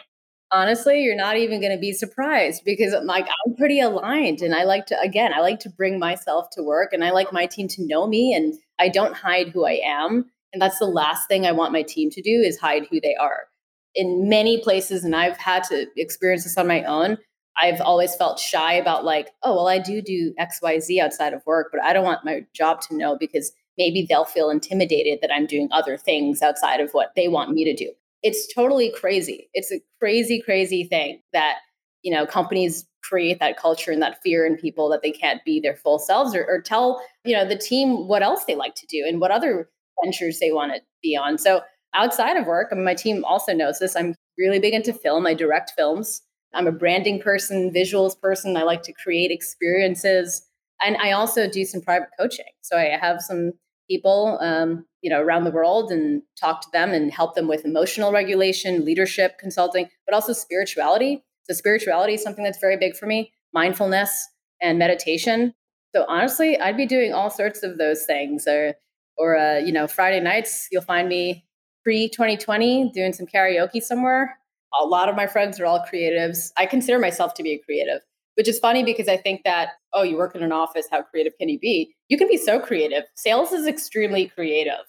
Honestly, 0.52 1.04
you're 1.04 1.16
not 1.16 1.38
even 1.38 1.62
going 1.62 1.72
to 1.72 1.80
be 1.80 1.94
surprised 1.94 2.64
because 2.66 2.94
like 3.04 3.28
I'm 3.46 3.56
pretty 3.56 3.80
aligned 3.80 4.42
and 4.42 4.54
I 4.54 4.64
like 4.64 4.88
to 4.88 5.00
again, 5.00 5.32
I 5.34 5.40
like 5.42 5.60
to 5.60 5.70
bring 5.70 6.00
myself 6.00 6.50
to 6.54 6.64
work 6.64 6.92
and 6.92 7.04
I 7.04 7.12
like 7.12 7.32
my 7.32 7.46
team 7.46 7.68
to 7.70 7.86
know 7.86 8.08
me 8.08 8.34
and 8.34 8.56
I 8.80 8.90
don't 8.90 9.16
hide 9.16 9.50
who 9.50 9.66
I 9.66 9.80
am. 9.86 10.26
And 10.52 10.62
that's 10.62 10.80
the 10.80 10.86
last 10.86 11.28
thing 11.28 11.46
I 11.46 11.52
want 11.52 11.72
my 11.72 11.84
team 11.84 12.10
to 12.10 12.22
do 12.22 12.42
is 12.44 12.58
hide 12.58 12.88
who 12.90 13.00
they 13.00 13.16
are 13.16 13.48
in 13.96 14.30
many 14.30 14.62
places, 14.62 15.04
and 15.04 15.16
I've 15.16 15.38
had 15.38 15.64
to 15.66 15.88
experience 15.98 16.44
this 16.44 16.58
on 16.58 16.68
my 16.68 16.84
own. 16.84 17.18
I've 17.62 17.82
always 17.82 18.16
felt 18.16 18.40
shy 18.40 18.74
about 18.74 19.04
like, 19.04 19.32
oh, 19.44 19.56
well, 19.56 19.68
I 19.68 19.80
do 19.80 20.02
do 20.02 20.34
X, 20.38 20.60
Y, 20.62 20.80
Z 20.80 21.02
outside 21.02 21.34
of 21.34 21.46
work, 21.46 21.70
but 21.72 21.84
I 21.84 21.92
don't 21.92 22.06
want 22.06 22.24
my 22.24 22.46
job 22.54 22.82
to 22.82 22.96
know 22.96 23.18
because 23.20 23.52
maybe 23.78 24.06
they'll 24.08 24.26
feel 24.26 24.50
intimidated 24.50 25.20
that 25.22 25.34
I'm 25.34 25.46
doing 25.46 25.68
other 25.72 25.98
things 25.98 26.42
outside 26.42 26.80
of 26.80 26.92
what 26.92 27.12
they 27.16 27.28
want 27.28 27.52
me 27.52 27.66
to 27.66 27.76
do. 27.76 27.92
It's 28.22 28.54
totally 28.54 28.92
crazy. 28.92 29.50
It's 29.54 29.72
a 29.72 29.82
crazy, 30.00 30.42
crazy 30.42 30.84
thing 30.84 31.22
that, 31.34 31.58
you 32.02 32.14
know, 32.14 32.26
companies 32.26 32.86
create 33.04 33.40
that 33.40 33.58
culture 33.58 33.92
and 33.92 34.02
that 34.02 34.22
fear 34.22 34.46
in 34.46 34.58
people 34.58 34.90
that 34.90 35.02
they 35.02 35.12
can't 35.12 35.44
be 35.46 35.60
their 35.60 35.76
full 35.76 36.00
selves 36.00 36.36
or, 36.36 36.46
or 36.46 36.62
tell, 36.62 37.02
you 37.24 37.34
know, 37.36 37.48
the 37.48 37.58
team 37.58 38.08
what 38.08 38.22
else 38.22 38.46
they 38.46 38.56
like 38.56 38.76
to 38.76 38.86
do 38.88 39.06
and 39.08 39.22
what 39.22 39.32
other 39.32 39.70
ventures 40.04 40.40
they 40.40 40.52
want 40.52 40.74
to 40.74 40.82
be 41.02 41.16
on. 41.16 41.38
So 41.38 41.62
outside 41.94 42.38
of 42.38 42.46
work, 42.46 42.70
I 42.72 42.76
mean, 42.76 42.84
my 42.84 42.94
team 42.94 43.24
also 43.26 43.54
knows 43.54 43.80
this. 43.80 43.96
I'm 43.96 44.16
really 44.38 44.60
big 44.60 44.74
into 44.74 44.94
film. 44.94 45.26
I 45.28 45.34
direct 45.34 45.74
films. 45.76 46.22
I'm 46.54 46.68
a 46.68 46.72
branding 46.72 47.22
person, 47.22 47.72
visuals 47.72 48.20
person. 48.20 48.58
I 48.58 48.64
like 48.64 48.84
to 48.84 48.94
create 48.94 49.32
experiences. 49.32 50.42
And 50.82 50.98
I 50.98 51.12
also 51.12 51.50
do 51.50 51.66
some 51.66 51.82
private 51.82 52.10
coaching. 52.20 52.46
So 52.62 52.78
I 52.78 52.98
have 53.00 53.22
some 53.22 53.54
people, 53.90 54.38
um, 54.42 54.86
you 55.02 55.10
know, 55.10 55.22
around 55.22 55.44
the 55.44 55.52
world 55.52 55.92
and 55.92 56.22
talk 56.40 56.62
to 56.62 56.68
them 56.72 56.92
and 56.92 57.12
help 57.12 57.36
them 57.36 57.48
with 57.48 57.66
emotional 57.66 58.12
regulation, 58.12 58.86
leadership 58.86 59.38
consulting, 59.40 59.90
but 60.06 60.16
also 60.16 60.34
spirituality. 60.34 61.24
So 61.44 61.54
spirituality 61.54 62.14
is 62.14 62.24
something 62.24 62.44
that's 62.44 62.60
very 62.60 62.78
big 62.78 62.96
for 62.96 63.08
me, 63.08 63.32
mindfulness 63.54 64.28
and 64.62 64.78
meditation. 64.78 65.54
So 65.96 66.06
honestly, 66.08 66.60
I'd 66.60 66.78
be 66.78 66.86
doing 66.86 67.14
all 67.14 67.30
sorts 67.30 67.64
of 67.64 67.78
those 67.78 68.06
things. 68.06 68.48
Or, 68.48 68.76
or 69.18 69.38
uh, 69.38 69.58
you 69.58 69.72
know, 69.72 69.88
Friday 69.88 70.20
nights, 70.20 70.68
you'll 70.72 70.84
find 70.84 71.10
me 71.10 71.46
pre 71.90 72.08
2020 72.08 72.92
doing 72.94 73.14
some 73.14 73.26
karaoke 73.26 73.82
somewhere. 73.82 74.38
A 74.80 74.86
lot 74.86 75.10
of 75.10 75.16
my 75.16 75.26
friends 75.26 75.60
are 75.60 75.66
all 75.66 75.84
creatives. 75.92 76.52
I 76.56 76.68
consider 76.68 77.00
myself 77.00 77.34
to 77.34 77.42
be 77.42 77.54
a 77.54 77.58
creative, 77.58 78.02
which 78.36 78.48
is 78.48 78.60
funny 78.60 78.84
because 78.84 79.08
I 79.08 79.18
think 79.18 79.42
that, 79.44 79.70
oh, 79.94 80.04
you 80.04 80.16
work 80.16 80.36
in 80.36 80.44
an 80.44 80.52
office, 80.52 80.86
how 80.92 81.02
creative 81.02 81.34
can 81.40 81.50
you 81.50 81.58
be? 81.58 81.96
You 82.08 82.20
can 82.20 82.28
be 82.28 82.38
so 82.38 82.60
creative. 82.60 83.06
Sales 83.16 83.52
is 83.52 83.66
extremely 83.66 84.28
creative. 84.28 84.86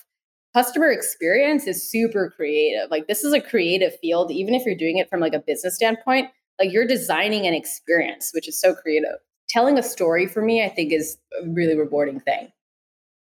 Customer 0.55 0.91
experience 0.91 1.67
is 1.67 1.91
super 1.91 2.35
creative. 2.37 2.91
Like 2.91 3.07
this 3.07 3.25
is 3.25 3.33
a 3.33 3.41
creative 3.41 3.99
field, 4.03 4.31
even 4.31 4.55
if 4.55 4.67
you're 4.67 4.75
doing 4.75 4.99
it 4.99 5.09
from 5.09 5.21
like 5.21 5.33
a 5.33 5.39
business 5.39 5.77
standpoint, 5.77 6.29
like 6.59 6.71
you're 6.71 6.87
designing 6.87 7.47
an 7.47 7.55
experience, 7.55 8.31
which 8.35 8.47
is 8.47 8.61
so 8.61 8.75
creative. 8.75 9.17
Telling 9.49 9.79
a 9.79 9.83
story 9.83 10.27
for 10.27 10.43
me, 10.43 10.63
I 10.63 10.69
think 10.69 10.93
is 10.93 11.17
a 11.43 11.49
really 11.49 11.79
rewarding 11.79 12.21
thing. 12.21 12.53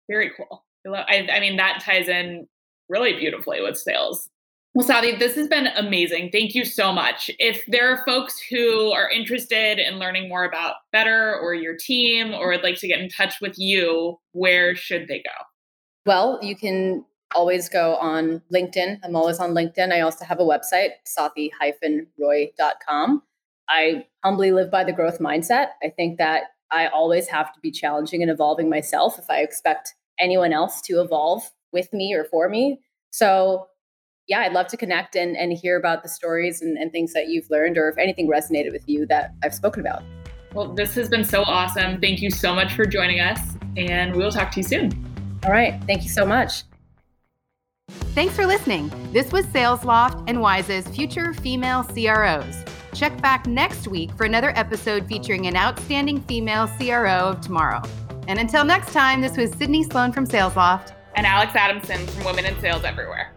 Very 0.10 0.32
cool. 0.36 0.64
I, 0.92 1.28
I 1.32 1.40
mean, 1.40 1.58
that 1.58 1.84
ties 1.86 2.08
in 2.08 2.48
really 2.90 3.14
beautifully 3.14 3.62
with 3.62 3.78
sales. 3.78 4.30
Well, 4.74 4.86
Safi, 4.88 5.18
this 5.18 5.36
has 5.36 5.48
been 5.48 5.68
amazing. 5.76 6.30
Thank 6.32 6.54
you 6.54 6.64
so 6.64 6.94
much. 6.94 7.32
If 7.40 7.66
there 7.68 7.90
are 7.90 8.06
folks 8.06 8.40
who 8.40 8.92
are 8.92 9.10
interested 9.10 9.80
in 9.80 9.98
learning 9.98 10.30
more 10.30 10.46
about 10.46 10.76
Better 10.92 11.36
or 11.36 11.56
your 11.56 11.76
team 11.76 12.32
or 12.34 12.50
would 12.50 12.62
like 12.62 12.80
to 12.82 12.88
get 12.88 13.00
in 13.00 13.10
touch 13.10 13.42
with 13.42 13.58
you, 13.58 14.20
where 14.34 14.76
should 14.76 15.08
they 15.08 15.18
go? 15.18 15.32
Well, 16.06 16.38
you 16.44 16.56
can 16.56 17.04
always 17.36 17.70
go 17.70 17.96
on 17.96 18.44
LinkedIn. 18.54 19.00
I'm 19.04 19.16
always 19.16 19.40
on 19.40 19.56
LinkedIn. 19.56 19.92
I 19.92 20.02
also 20.02 20.24
have 20.26 20.40
a 20.40 20.44
website, 20.44 20.92
safi-roy.com. 21.08 23.24
I 23.70 24.06
humbly 24.24 24.52
live 24.52 24.70
by 24.70 24.84
the 24.84 24.94
growth 24.94 25.18
mindset. 25.20 25.70
I 25.84 25.90
think 25.90 26.20
that 26.20 26.44
I 26.72 26.86
always 26.88 27.28
have 27.30 27.52
to 27.54 27.60
be 27.62 27.72
challenging 27.72 28.22
and 28.22 28.30
evolving 28.30 28.70
myself 28.70 29.18
if 29.18 29.28
I 29.30 29.40
expect 29.40 29.96
anyone 30.20 30.54
else 30.54 30.82
to 30.82 31.02
evolve 31.02 31.50
with 31.72 31.92
me 31.94 32.14
or 32.14 32.26
for 32.26 32.50
me. 32.50 32.80
So 33.10 33.68
yeah, 34.28 34.40
I'd 34.42 34.54
love 34.54 34.68
to 34.68 34.78
connect 34.78 35.16
and, 35.16 35.38
and 35.38 35.54
hear 35.54 35.78
about 35.78 36.04
the 36.04 36.10
stories 36.10 36.62
and, 36.62 36.78
and 36.78 36.92
things 36.92 37.14
that 37.14 37.30
you've 37.30 37.50
learned 37.50 37.78
or 37.78 37.90
if 37.90 37.98
anything 37.98 38.28
resonated 38.28 38.74
with 38.74 38.88
you 38.88 39.06
that 39.08 39.34
I've 39.44 39.54
spoken 39.54 39.82
about. 39.82 40.04
Well, 40.54 40.74
this 40.74 40.96
has 40.96 41.10
been 41.10 41.24
so 41.24 41.44
awesome. 41.44 42.02
Thank 42.02 42.22
you 42.22 42.30
so 42.30 42.54
much 42.54 42.74
for 42.74 42.86
joining 42.86 43.20
us, 43.20 43.40
and 43.76 44.16
we 44.16 44.24
will 44.24 44.32
talk 44.32 44.52
to 44.52 44.60
you 44.60 44.64
soon. 44.64 44.92
All 45.46 45.52
right. 45.52 45.80
Thank 45.86 46.04
you 46.04 46.10
so 46.10 46.26
much. 46.26 46.64
Thanks 47.90 48.36
for 48.36 48.46
listening. 48.46 48.92
This 49.14 49.32
was 49.32 49.46
SalesLoft 49.48 50.26
and 50.28 50.42
Wise's 50.42 50.88
future 50.88 51.34
female 51.34 51.84
CROs. 51.84 52.64
Check 52.94 53.22
back 53.22 53.46
next 53.46 53.88
week 53.88 54.12
for 54.14 54.26
another 54.26 54.52
episode 54.58 55.08
featuring 55.08 55.46
an 55.46 55.56
outstanding 55.56 56.22
female 56.24 56.68
CRO 56.68 57.30
of 57.30 57.42
tomorrow. 57.42 57.82
And 58.28 58.40
until 58.40 58.66
next 58.66 58.92
time, 58.92 59.22
this 59.22 59.38
was 59.38 59.52
Sydney 59.52 59.84
Sloan 59.84 60.12
from 60.12 60.26
Sales 60.26 60.56
Loft 60.56 60.97
and 61.18 61.26
Alex 61.26 61.56
Adamson 61.56 62.06
from 62.06 62.26
Women 62.26 62.46
in 62.46 62.60
Sales 62.62 62.84
Everywhere. 62.84 63.34